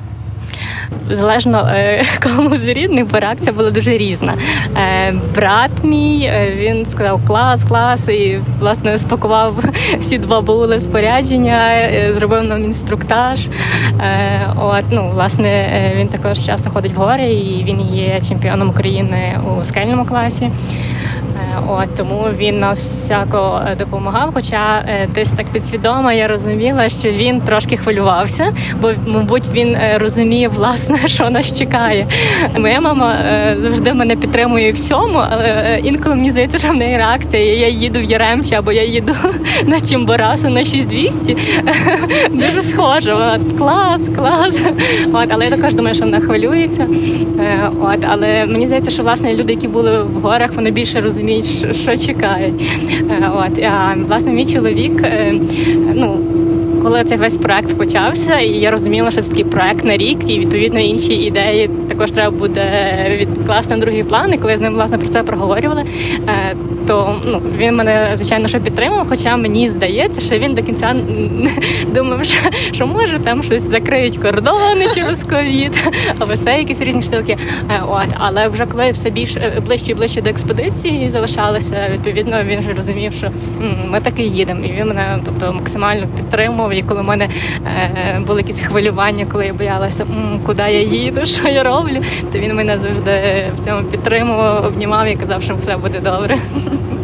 Залежно 1.10 1.72
кому 2.24 2.58
з 2.58 2.68
рідних, 2.68 3.12
бо 3.12 3.20
реакція 3.20 3.52
була 3.54 3.72
дуже 3.72 3.98
різна. 3.98 4.34
Брат 5.36 5.84
мій 5.84 6.32
він 6.58 6.86
сказав 6.86 7.26
клас, 7.28 7.64
клас, 7.64 8.08
і 8.08 8.40
власне 8.60 8.98
спакував 8.98 9.64
всі 10.00 10.18
два 10.18 10.42
баули 10.42 10.80
спорядження, 10.80 11.90
зробив 12.18 12.44
нам 12.44 12.64
інструктаж. 12.64 13.48
От 14.56 14.86
ну 14.92 15.12
власне 15.14 15.70
він 15.98 16.08
також 16.08 16.40
часто 16.40 16.70
ходить 16.70 16.94
в 16.94 16.98
гори, 16.98 17.30
і 17.30 17.64
він 17.64 17.82
є 17.82 18.22
чемпіоном 18.28 18.70
України 18.70 19.40
у 19.60 19.64
скельному 19.64 20.06
класі. 20.06 20.52
От 21.68 21.96
тому 21.98 22.28
він 22.38 22.60
нас 22.60 22.80
всяко 22.80 23.62
е, 23.72 23.76
допомагав. 23.76 24.34
Хоча 24.34 24.84
е, 24.88 25.08
десь 25.16 25.32
так 25.32 25.46
підсвідомо 25.46 26.12
я 26.12 26.28
розуміла, 26.28 26.90
що 26.90 27.12
він 27.12 27.42
трошки 27.42 27.78
хвилювався, 27.78 28.54
бо 28.82 28.92
мабуть 29.08 29.44
він 29.54 29.76
е, 29.76 29.98
розуміє 29.98 30.48
власне, 30.48 30.98
що 31.06 31.30
нас 31.30 31.58
чекає. 31.58 32.08
Моя 32.60 32.82
мама 32.82 33.16
завжди 33.62 33.94
мене 33.94 34.16
підтримує 34.16 34.72
всьому, 34.72 35.20
але 35.32 35.80
інколи 35.84 36.16
мені 36.16 36.32
здається, 36.32 36.58
що 36.58 36.70
в 36.70 36.76
неї 36.76 36.98
реакція. 36.98 37.56
Я 37.56 37.68
їду 37.68 38.00
в 38.00 38.04
Яремче 38.04 38.56
або 38.56 38.72
я 38.72 38.84
їду 38.84 39.14
на 39.66 39.82
Чимборасу 39.82 40.50
на 40.50 40.64
6200. 40.64 41.38
Дуже 42.30 42.62
схоже. 42.62 43.14
Вона 43.14 43.40
клас, 43.58 44.10
клас. 44.18 44.62
От, 45.14 45.28
але 45.30 45.46
я 45.46 45.52
також 45.52 45.74
думаю, 45.74 45.96
що 45.96 46.06
вона 46.06 46.20
хвилюється. 46.20 46.88
От, 47.82 48.06
але 48.08 48.46
мені 48.46 48.68
здається, 48.68 48.92
що 48.92 49.04
власне 49.04 49.34
люди, 49.34 49.54
які 49.54 49.68
були 49.68 50.04
в 50.04 50.22
горах, 50.22 50.54
вони 50.54 50.72
більше 50.72 51.00
розуміють, 51.00 51.46
що 51.72 51.98
чекають. 51.98 52.62
От 53.34 53.60
а 53.64 53.96
власне 54.08 54.32
мій 54.32 54.46
чоловік, 54.46 55.04
е, 55.04 55.34
ну 55.94 56.20
коли 56.84 57.04
цей 57.04 57.18
весь 57.18 57.38
проект 57.38 57.78
почався, 57.78 58.40
і 58.40 58.50
я 58.50 58.72
розуміла, 58.72 59.12
що 59.12 59.22
це 59.22 59.30
такий 59.30 59.44
проект 59.44 59.86
на 59.86 59.98
рік, 59.98 60.30
і 60.30 60.40
відповідно 60.40 60.80
інші 60.80 61.14
ідеї 61.14 61.70
також 61.90 62.12
треба 62.12 62.38
буде 62.38 62.66
відкласти 63.20 63.76
на 63.76 63.82
другий 63.82 64.04
план. 64.04 64.34
І 64.34 64.38
коли 64.38 64.58
з 64.58 64.62
ним 64.62 64.74
власне 64.74 64.98
про 64.98 65.08
це 65.08 65.24
проговорювали, 65.24 65.84
е, 66.28 66.56
то 66.88 67.16
ну 67.26 67.42
він 67.58 67.76
мене 67.76 68.12
звичайно 68.16 68.48
що 68.48 68.60
підтримав. 68.60 69.08
Хоча 69.10 69.38
мені 69.38 69.70
здається, 69.70 70.22
що 70.22 70.40
він 70.40 70.54
до 70.54 70.64
кінця 70.64 70.96
думав, 71.94 72.26
що, 72.26 72.40
що 72.72 72.88
може 72.88 73.20
там 73.20 73.44
щось 73.44 73.62
закриють 73.62 74.18
кордони 74.18 74.90
через 74.96 75.24
ковід, 75.24 75.92
або 76.20 76.34
все 76.34 76.52
якісь 76.52 76.82
різні 76.82 77.02
штуки. 77.02 77.38
Е, 77.70 77.82
от 77.88 78.08
але 78.18 78.48
вже 78.48 78.66
коли 78.66 78.92
все 78.92 79.10
більше 79.10 79.62
ближче 79.66 79.92
і 79.92 79.96
ближче 79.96 80.22
до 80.22 80.30
експедиції 80.30 81.10
залишалося, 81.10 81.90
відповідно 81.94 82.44
він 82.44 82.60
вже 82.60 82.74
розумів, 82.78 83.14
що 83.14 83.32
ми 83.86 84.00
таки 84.00 84.24
їдемо, 84.24 84.66
і 84.66 84.72
він 84.72 84.88
мене 84.88 85.20
тобто 85.26 85.54
максимально 85.54 86.08
підтримав 86.18 86.69
і 86.74 86.84
коли 86.84 87.02
в 87.02 87.04
мене 87.04 87.30
е, 87.66 88.22
були 88.28 88.42
якісь 88.42 88.60
хвилювання, 88.60 89.26
коли 89.32 89.46
я 89.46 89.54
боялася, 89.54 90.06
куди 90.46 90.64
я 90.64 90.82
їду, 90.82 91.26
що 91.26 91.48
я 91.48 91.64
роблю, 91.64 92.02
то 92.32 92.40
він 92.40 92.56
мене 92.56 92.80
завжди 92.80 93.46
в 93.58 93.66
цьому 93.66 93.84
підтримував, 93.84 94.66
обнімав 94.66 95.08
і 95.08 95.16
казав, 95.16 95.44
що 95.44 95.56
все 95.56 95.78
буде 95.78 96.00
добре. 96.00 96.38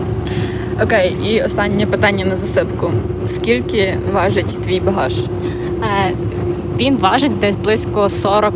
Окей, 0.83 1.17
і 1.23 1.41
останнє 1.41 1.85
питання 1.85 2.25
на 2.25 2.35
засипку: 2.35 2.91
скільки 3.27 3.97
важить 4.13 4.63
твій 4.63 4.79
багаж? 4.79 5.13
Е, 5.17 6.11
він 6.77 6.97
важить 6.97 7.39
десь 7.39 7.55
близько 7.55 8.09
40 8.09 8.53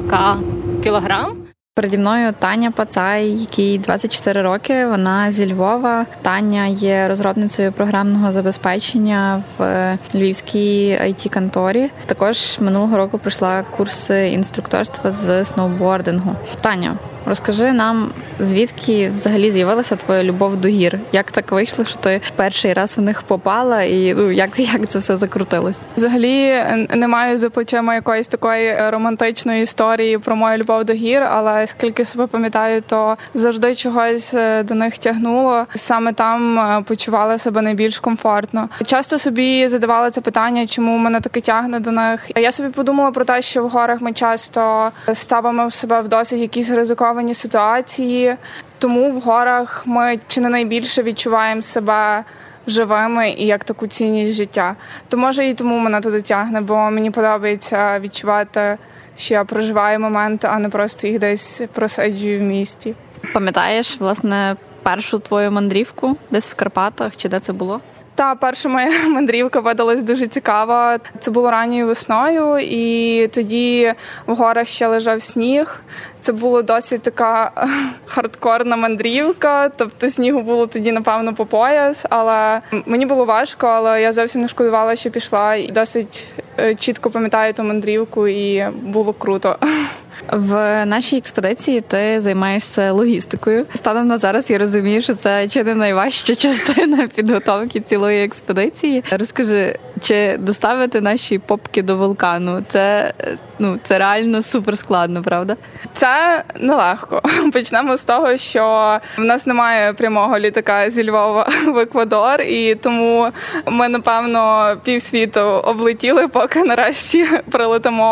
кілограм. 0.84 1.49
Переді 1.76 1.98
мною 1.98 2.34
Таня 2.40 2.72
Пацай, 2.72 3.30
якій 3.30 3.78
24 3.78 4.42
роки. 4.42 4.86
Вона 4.86 5.32
зі 5.32 5.54
Львова. 5.54 6.06
Таня 6.22 6.66
є 6.66 7.08
розробницею 7.08 7.72
програмного 7.72 8.32
забезпечення 8.32 9.44
в 9.58 9.98
львівській 10.16 11.00
it 11.02 11.34
конторі 11.34 11.90
Також 12.06 12.60
минулого 12.60 12.98
року 12.98 13.18
пройшла 13.18 13.64
курси 13.64 14.30
інструкторства 14.30 15.12
з 15.12 15.46
сноубордингу. 15.46 16.36
Таня, 16.62 16.96
Розкажи 17.26 17.74
нам, 17.74 18.12
звідки 18.40 19.12
взагалі 19.14 19.52
з'явилася 19.52 19.96
твоя 19.96 20.24
любов 20.24 20.58
до 20.58 20.68
гір? 20.68 21.00
Як 21.12 21.32
так 21.32 21.52
вийшло, 21.52 21.86
що 21.86 21.98
ти 21.98 22.22
перший 22.36 22.74
раз 22.74 22.98
в 22.98 23.02
них 23.02 23.22
попала, 23.22 23.84
і 23.84 24.14
ну 24.14 24.32
як 24.32 24.60
як 24.60 24.90
це 24.90 25.00
все 25.00 25.18
закрутилось? 25.18 25.80
Взагалі 25.98 26.64
не 26.90 27.08
маю 27.08 27.38
за 27.38 27.50
плечима 27.50 27.96
якоїсь 27.96 28.28
такої 28.28 28.90
романтичної 28.90 29.64
історії 29.64 30.18
про 30.18 30.36
мою 30.36 30.58
любов 30.58 30.84
до 30.84 30.94
гір, 30.94 31.24
але 31.24 31.68
скільки 31.68 32.06
себе 32.06 32.28
пам'ятаю, 32.28 32.82
то 32.88 33.18
завжди 33.34 33.76
чогось 33.76 34.34
е, 34.34 34.64
до 34.64 34.76
них 34.76 34.98
тягнуло. 34.98 35.66
Саме 35.76 36.14
там 36.14 36.60
е, 36.60 36.84
почувала 36.88 37.38
себе 37.38 37.62
найбільш 37.62 38.00
комфортно. 38.00 38.70
Часто 38.86 39.20
собі 39.20 39.68
задавала 39.68 40.12
це 40.12 40.22
питання, 40.22 40.68
чому 40.68 40.98
мене 40.98 41.22
таке 41.22 41.42
тягне 41.42 41.80
до 41.80 41.92
них. 41.92 42.32
Я 42.36 42.52
собі 42.52 42.70
подумала 42.70 43.12
про 43.12 43.26
те, 43.26 43.42
що 43.42 43.64
в 43.64 43.70
горах 43.70 44.02
ми 44.02 44.14
часто 44.14 44.92
ставимо 45.14 45.68
в 45.68 45.74
себе 45.74 46.02
в 46.02 46.08
досить 46.08 46.42
якісь 46.42 46.70
ризиковані 46.70 47.09
ризиковані 47.10 47.34
ситуації, 47.34 48.36
тому 48.80 49.12
в 49.12 49.22
горах 49.22 49.84
ми 49.86 50.20
чи 50.28 50.42
не 50.42 50.50
найбільше 50.50 51.04
відчуваємо 51.04 51.62
себе 51.62 52.24
живими 52.68 53.30
і 53.30 53.46
як 53.46 53.64
таку 53.64 53.88
цінність 53.88 54.38
життя. 54.38 54.76
То 55.08 55.18
може 55.18 55.48
і 55.48 55.54
тому 55.54 55.80
мене 55.80 56.02
туди 56.02 56.22
тягне, 56.22 56.62
бо 56.62 56.76
мені 56.76 57.12
подобається 57.12 58.00
відчувати, 58.00 58.78
що 59.18 59.34
я 59.34 59.44
проживаю 59.44 60.00
моменти, 60.00 60.48
а 60.52 60.60
не 60.60 60.70
просто 60.70 61.08
їх 61.08 61.20
десь 61.20 61.62
просиджую 61.74 62.40
в 62.40 62.44
місті. 62.44 62.96
Пам'ятаєш 63.34 63.98
власне 64.00 64.56
першу 64.84 65.20
твою 65.20 65.52
мандрівку 65.52 66.18
десь 66.32 66.52
в 66.52 66.56
Карпатах 66.56 67.18
чи 67.18 67.30
де 67.30 67.40
це 67.40 67.54
було? 67.54 67.82
Та 68.20 68.36
перша 68.36 68.70
моя 68.70 68.92
мандрівка 69.10 69.60
видалась 69.60 70.04
дуже 70.04 70.28
цікава. 70.28 71.00
Це 71.20 71.32
було 71.32 71.52
ранньою 71.52 71.88
весною, 71.88 72.58
і 72.58 73.28
тоді 73.28 73.94
в 74.28 74.36
горах 74.36 74.68
ще 74.68 74.88
лежав 74.88 75.22
сніг. 75.22 75.82
Це 76.22 76.32
була 76.32 76.62
досить 76.62 77.02
така 77.02 77.52
хардкорна 78.06 78.76
мандрівка. 78.76 79.70
Тобто 79.70 80.10
снігу 80.10 80.42
було 80.42 80.68
тоді, 80.68 80.92
напевно, 80.92 81.34
по 81.34 81.46
пояс. 81.46 82.06
Але 82.10 82.62
мені 82.86 83.06
було 83.06 83.26
важко, 83.26 83.68
але 83.68 84.02
я 84.02 84.14
зовсім 84.14 84.42
не 84.42 84.48
шкодувала, 84.48 84.96
що 84.96 85.12
пішла 85.12 85.56
і 85.56 85.68
досить 85.68 86.28
е, 86.60 86.76
чітко 86.76 87.10
пам'ятаю 87.10 87.54
ту 87.54 87.64
мандрівку, 87.64 88.28
і 88.28 88.68
було 88.72 89.14
круто. 89.14 89.56
В 90.32 90.86
нашій 90.86 91.18
експедиції 91.18 91.82
ти 91.82 92.22
займаєшся 92.22 92.92
логістикою. 92.92 93.66
Станом 93.76 94.08
на 94.08 94.18
зараз 94.18 94.50
я 94.50 94.58
розумію, 94.58 95.02
що 95.02 95.16
це 95.16 95.48
чи 95.48 95.64
не 95.64 95.76
найважча 95.76 96.36
частина 96.36 97.08
підготовки 97.08 97.80
цілої 97.80 98.26
експедиції. 98.26 99.04
Розкажи, 99.12 99.80
чи 100.02 100.38
доставити 100.38 101.02
наші 101.02 101.40
попки 101.40 101.82
до 101.82 101.98
вулкану? 101.98 102.64
Це 102.70 103.14
ну 103.60 103.80
це 103.84 104.00
реально 104.00 104.42
супер 104.42 104.78
складно, 104.78 105.22
правда? 105.22 105.56
Це 105.94 106.44
нелегко. 106.60 107.22
Почнемо 107.54 107.98
з 107.98 108.04
того, 108.04 108.38
що 108.38 108.98
в 109.18 109.22
нас 109.22 109.46
немає 109.48 109.94
прямого 109.94 110.40
літака 110.40 110.90
зі 110.90 111.10
Львова 111.10 111.50
в 111.68 111.78
Еквадор, 111.78 112.42
і 112.42 112.76
тому 112.76 113.32
ми 113.66 113.90
напевно 113.90 114.74
півсвіту 114.84 115.42
облетіли, 115.42 116.28
поки 116.28 116.64
нарешті 116.64 117.28
прилетимо 117.52 118.06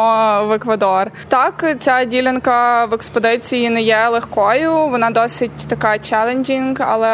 в 0.48 0.52
Еквадор. 0.52 1.12
Так, 1.28 1.76
ця 1.80 2.04
ділянка 2.04 2.86
в 2.86 2.94
експедиції 2.94 3.70
не 3.70 3.82
є 3.82 4.08
легкою. 4.08 4.88
Вона 4.88 5.10
досить 5.10 5.68
така 5.68 6.00
челенджінг, 6.00 6.78
але 6.80 7.08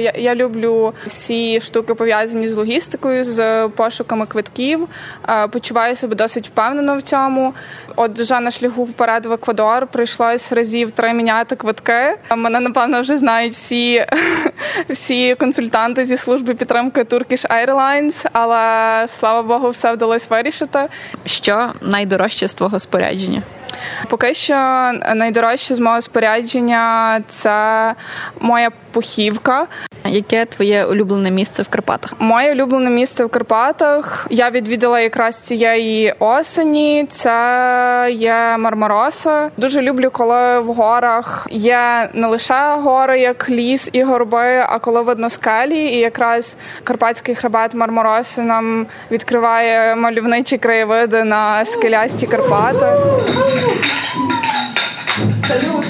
я, 0.00 0.12
я 0.16 0.34
люблю 0.34 0.92
всі 1.06 1.60
штуки 1.60 1.94
пов'язані 1.94 2.48
з 2.48 2.54
логістикою, 2.54 3.24
з 3.24 3.68
пошуками 4.16 4.26
квитків. 4.26 4.88
Е, 5.28 5.48
почуваю 5.48 5.96
себе 5.96 6.14
досить 6.14 6.48
впевнено 6.48 6.98
в 6.98 7.02
цьому. 7.02 7.54
От 7.96 8.20
вже 8.20 8.40
на 8.40 8.50
шляху 8.50 8.84
вперед 8.84 9.26
в 9.26 9.32
Еквадор 9.32 9.86
прийшлось 9.86 10.52
разів 10.52 10.90
три 10.90 11.12
міняти 11.12 11.56
квитки. 11.56 12.16
Мене 12.36 12.60
напевно 12.60 13.00
вже 13.00 13.18
знають 13.18 13.52
всі 13.52 14.06
всі 14.88 15.34
консультанти 15.34 16.04
зі 16.04 16.16
служби 16.16 16.54
підтримки 16.54 17.02
Turkish 17.02 17.46
Airlines, 17.48 18.26
але 18.32 19.08
слава 19.08 19.42
Богу, 19.42 19.70
все 19.70 19.92
вдалося 19.92 20.26
вирішити. 20.30 20.88
Що 21.24 21.72
найдорожче 21.82 22.48
з 22.48 22.54
твого 22.54 22.78
спорядження? 22.78 23.42
Поки 24.08 24.34
що 24.34 24.54
найдорожче 25.14 25.74
з 25.74 25.80
мого 25.80 26.00
спорядження 26.00 27.20
це 27.28 27.94
моя 28.40 28.70
пухівка. 28.92 29.66
Яке 30.04 30.44
твоє 30.44 30.84
улюблене 30.84 31.30
місце 31.30 31.62
в 31.62 31.68
Карпатах? 31.68 32.14
Моє 32.18 32.52
улюблене 32.52 32.90
місце 32.90 33.24
в 33.24 33.28
Карпатах. 33.28 34.26
Я 34.30 34.50
відвідала 34.50 35.00
якраз 35.00 35.36
цієї 35.36 36.14
осені. 36.18 37.06
Це 37.10 38.08
є 38.12 38.56
Мармароса. 38.58 39.50
Дуже 39.56 39.82
люблю, 39.82 40.10
коли 40.12 40.60
в 40.60 40.66
горах 40.66 41.46
є 41.50 42.08
не 42.14 42.26
лише 42.26 42.74
гори, 42.74 43.20
як 43.20 43.50
ліс 43.50 43.88
і 43.92 44.02
горби, 44.02 44.64
а 44.68 44.78
коли 44.78 45.02
видно 45.02 45.30
скелі. 45.30 45.78
І 45.78 45.98
якраз 45.98 46.56
карпатський 46.84 47.34
хребет 47.34 47.74
Мармароси 47.74 48.42
нам 48.42 48.86
відкриває 49.10 49.96
мальовничі 49.96 50.58
краєвиди 50.58 51.24
на 51.24 51.64
скелясті 51.64 52.26
Карпати. 52.26 52.86
Салют! 55.46 55.86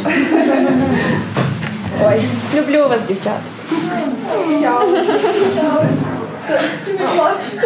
Ой, 2.05 2.29
люблю 2.55 2.89
вас, 2.89 3.01
дівчат. 3.09 3.41
Я. 4.61 4.81
Не 6.99 7.07
плачте. 7.07 7.63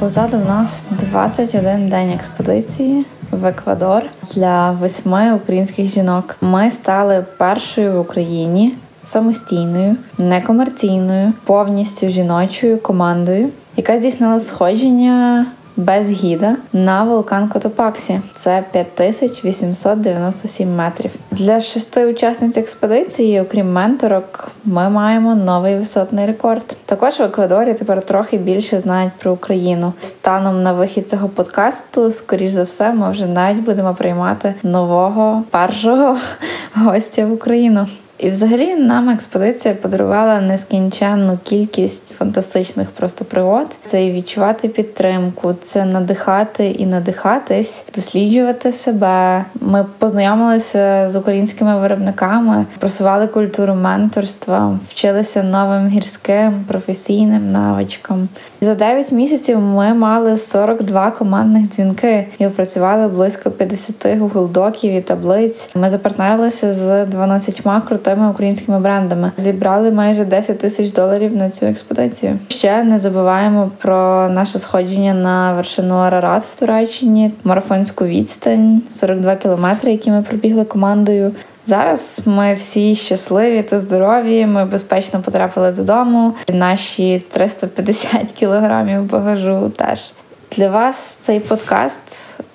Позаду 0.00 0.38
нас 0.38 0.86
21 1.10 1.88
день 1.88 2.10
експедиції 2.10 3.04
в 3.30 3.44
Еквадор 3.44 4.02
для 4.34 4.72
восьми 4.72 5.34
українських 5.34 5.86
жінок. 5.86 6.36
Ми 6.40 6.70
стали 6.70 7.24
першою 7.36 7.92
в 7.92 8.00
Україні 8.00 8.74
самостійною, 9.06 9.96
некомерційною, 10.18 11.32
повністю 11.44 12.08
жіночою 12.08 12.78
командою, 12.78 13.48
яка 13.76 13.98
здійснила 13.98 14.40
сходження 14.40 15.46
без 15.78 16.10
гіда 16.10 16.56
на 16.72 17.04
вулкан 17.04 17.48
Котопаксі. 17.48 18.20
Це 18.36 18.64
5897 18.72 20.76
метрів. 20.76 21.10
Для 21.30 21.60
шести 21.60 22.06
учасниць 22.06 22.56
експедиції, 22.56 23.40
окрім 23.40 23.72
менторок, 23.72 24.50
ми 24.64 24.90
маємо 24.90 25.34
новий 25.34 25.76
висотний 25.76 26.26
рекорд. 26.26 26.76
Також 26.84 27.18
в 27.18 27.22
Еквадорі 27.22 27.74
тепер 27.74 28.02
трохи 28.02 28.38
більше 28.38 28.78
знають 28.78 29.12
про 29.18 29.32
Україну. 29.32 29.92
Станом 30.00 30.62
на 30.62 30.72
вихід 30.72 31.10
цього 31.10 31.28
подкасту, 31.28 32.10
скоріш 32.10 32.50
за 32.50 32.62
все, 32.62 32.92
ми 32.92 33.10
вже 33.10 33.26
навіть 33.26 33.64
будемо 33.64 33.94
приймати 33.94 34.54
нового 34.62 35.42
першого 35.50 36.16
гостя 36.74 37.26
в 37.26 37.32
Україну. 37.32 37.86
І, 38.18 38.30
взагалі, 38.30 38.74
нам 38.74 39.08
експедиція 39.08 39.74
подарувала 39.74 40.40
нескінченну 40.40 41.38
кількість 41.44 42.14
фантастичних 42.14 42.90
просто 42.90 43.24
пригод. 43.24 43.76
Це 43.82 44.06
і 44.06 44.12
відчувати 44.12 44.68
підтримку, 44.68 45.54
це 45.64 45.84
надихати 45.84 46.66
і 46.66 46.86
надихатись, 46.86 47.84
досліджувати 47.94 48.72
себе. 48.72 49.44
Ми 49.60 49.86
познайомилися 49.98 51.08
з 51.08 51.16
українськими 51.16 51.80
виробниками, 51.80 52.66
просували 52.78 53.26
культуру 53.26 53.74
менторства, 53.74 54.78
вчилися 54.88 55.42
новим 55.42 55.88
гірським 55.88 56.64
професійним 56.68 57.48
навичкам. 57.48 58.28
За 58.60 58.74
9 58.74 59.12
місяців 59.12 59.60
ми 59.60 59.94
мали 59.94 60.36
42 60.36 61.10
командних 61.10 61.68
дзвінки 61.68 62.26
і 62.38 62.46
опрацювали 62.46 63.08
близько 63.08 63.50
50 63.50 64.06
Google 64.06 64.48
доків 64.48 64.92
і 64.92 65.00
таблиць. 65.00 65.70
Ми 65.74 65.90
запартнерилися 65.90 66.72
з 66.72 67.06
12 67.06 67.62
крутими 67.88 68.30
українськими 68.30 68.80
брендами. 68.80 69.32
Зібрали 69.36 69.90
майже 69.90 70.24
10 70.24 70.58
тисяч 70.58 70.92
доларів 70.92 71.36
на 71.36 71.50
цю 71.50 71.66
експедицію. 71.66 72.38
Ще 72.48 72.84
не 72.84 72.98
забуваємо 72.98 73.70
про 73.78 74.28
наше 74.28 74.58
сходження 74.58 75.14
на 75.14 75.54
вершину 75.54 75.94
Арарат 75.94 76.44
в 76.44 76.58
Туреччині, 76.58 77.30
марафонську 77.44 78.04
відстань 78.04 78.82
42 78.90 79.36
кілометри, 79.36 79.92
які 79.92 80.10
ми 80.10 80.22
пробігли 80.22 80.64
командою. 80.64 81.32
Зараз 81.68 82.22
ми 82.26 82.54
всі 82.54 82.94
щасливі 82.94 83.62
та 83.62 83.80
здорові. 83.80 84.46
Ми 84.46 84.64
безпечно 84.64 85.22
потрапили 85.22 85.72
додому. 85.72 86.34
Наші 86.52 87.22
350 87.30 88.32
кілограмів 88.32 89.02
багажу 89.02 89.72
теж 89.76 90.12
для 90.56 90.68
вас 90.68 91.18
цей 91.22 91.40
подкаст 91.40 92.00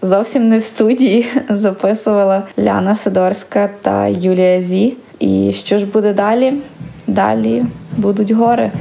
зовсім 0.01 0.47
не 0.47 0.57
в 0.57 0.63
студії 0.63 1.25
записувала 1.49 2.43
Ляна 2.59 2.95
Сидорська 2.95 3.69
та 3.81 4.07
Юлія 4.07 4.61
Зі. 4.61 4.97
І 5.19 5.51
що 5.51 5.77
ж 5.77 5.85
буде 5.85 6.13
далі? 6.13 6.53
Далі 7.07 7.63
будуть 7.97 8.31
гори. 8.31 8.71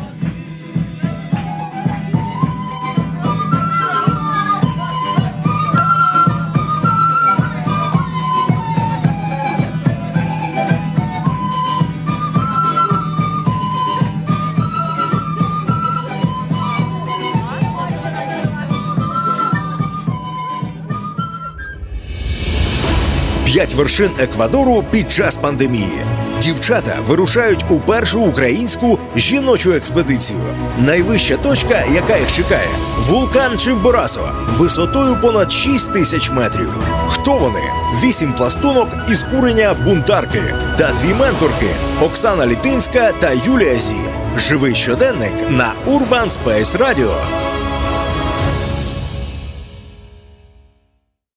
Вершин 23.83 24.11
Еквадору 24.18 24.85
під 24.90 25.12
час 25.12 25.37
пандемії. 25.37 26.07
Дівчата 26.42 26.99
вирушають 27.07 27.64
у 27.71 27.81
першу 27.81 28.21
українську 28.21 28.99
жіночу 29.16 29.73
експедицію. 29.73 30.38
Найвища 30.79 31.37
точка, 31.37 31.85
яка 31.95 32.16
їх 32.16 32.33
чекає, 32.33 32.68
вулкан 33.01 33.59
Чимборасо, 33.59 34.33
висотою 34.49 35.21
понад 35.23 35.53
6 35.53 35.92
тисяч 35.92 36.31
метрів. 36.31 36.75
Хто 37.09 37.35
вони? 37.37 37.73
Вісім 38.03 38.33
пластунок 38.33 38.88
із 39.09 39.23
курення 39.23 39.75
бунтарки 39.75 40.55
та 40.79 40.92
дві 40.92 41.14
менторки 41.14 41.66
Оксана 42.03 42.47
Літинська 42.47 43.12
та 43.12 43.31
Юлія 43.47 43.75
Зі. 43.75 43.97
Живий 44.37 44.75
щоденник 44.75 45.51
на 45.51 45.73
Urban 45.87 46.31
Space 46.31 46.79
Radio. 46.79 47.41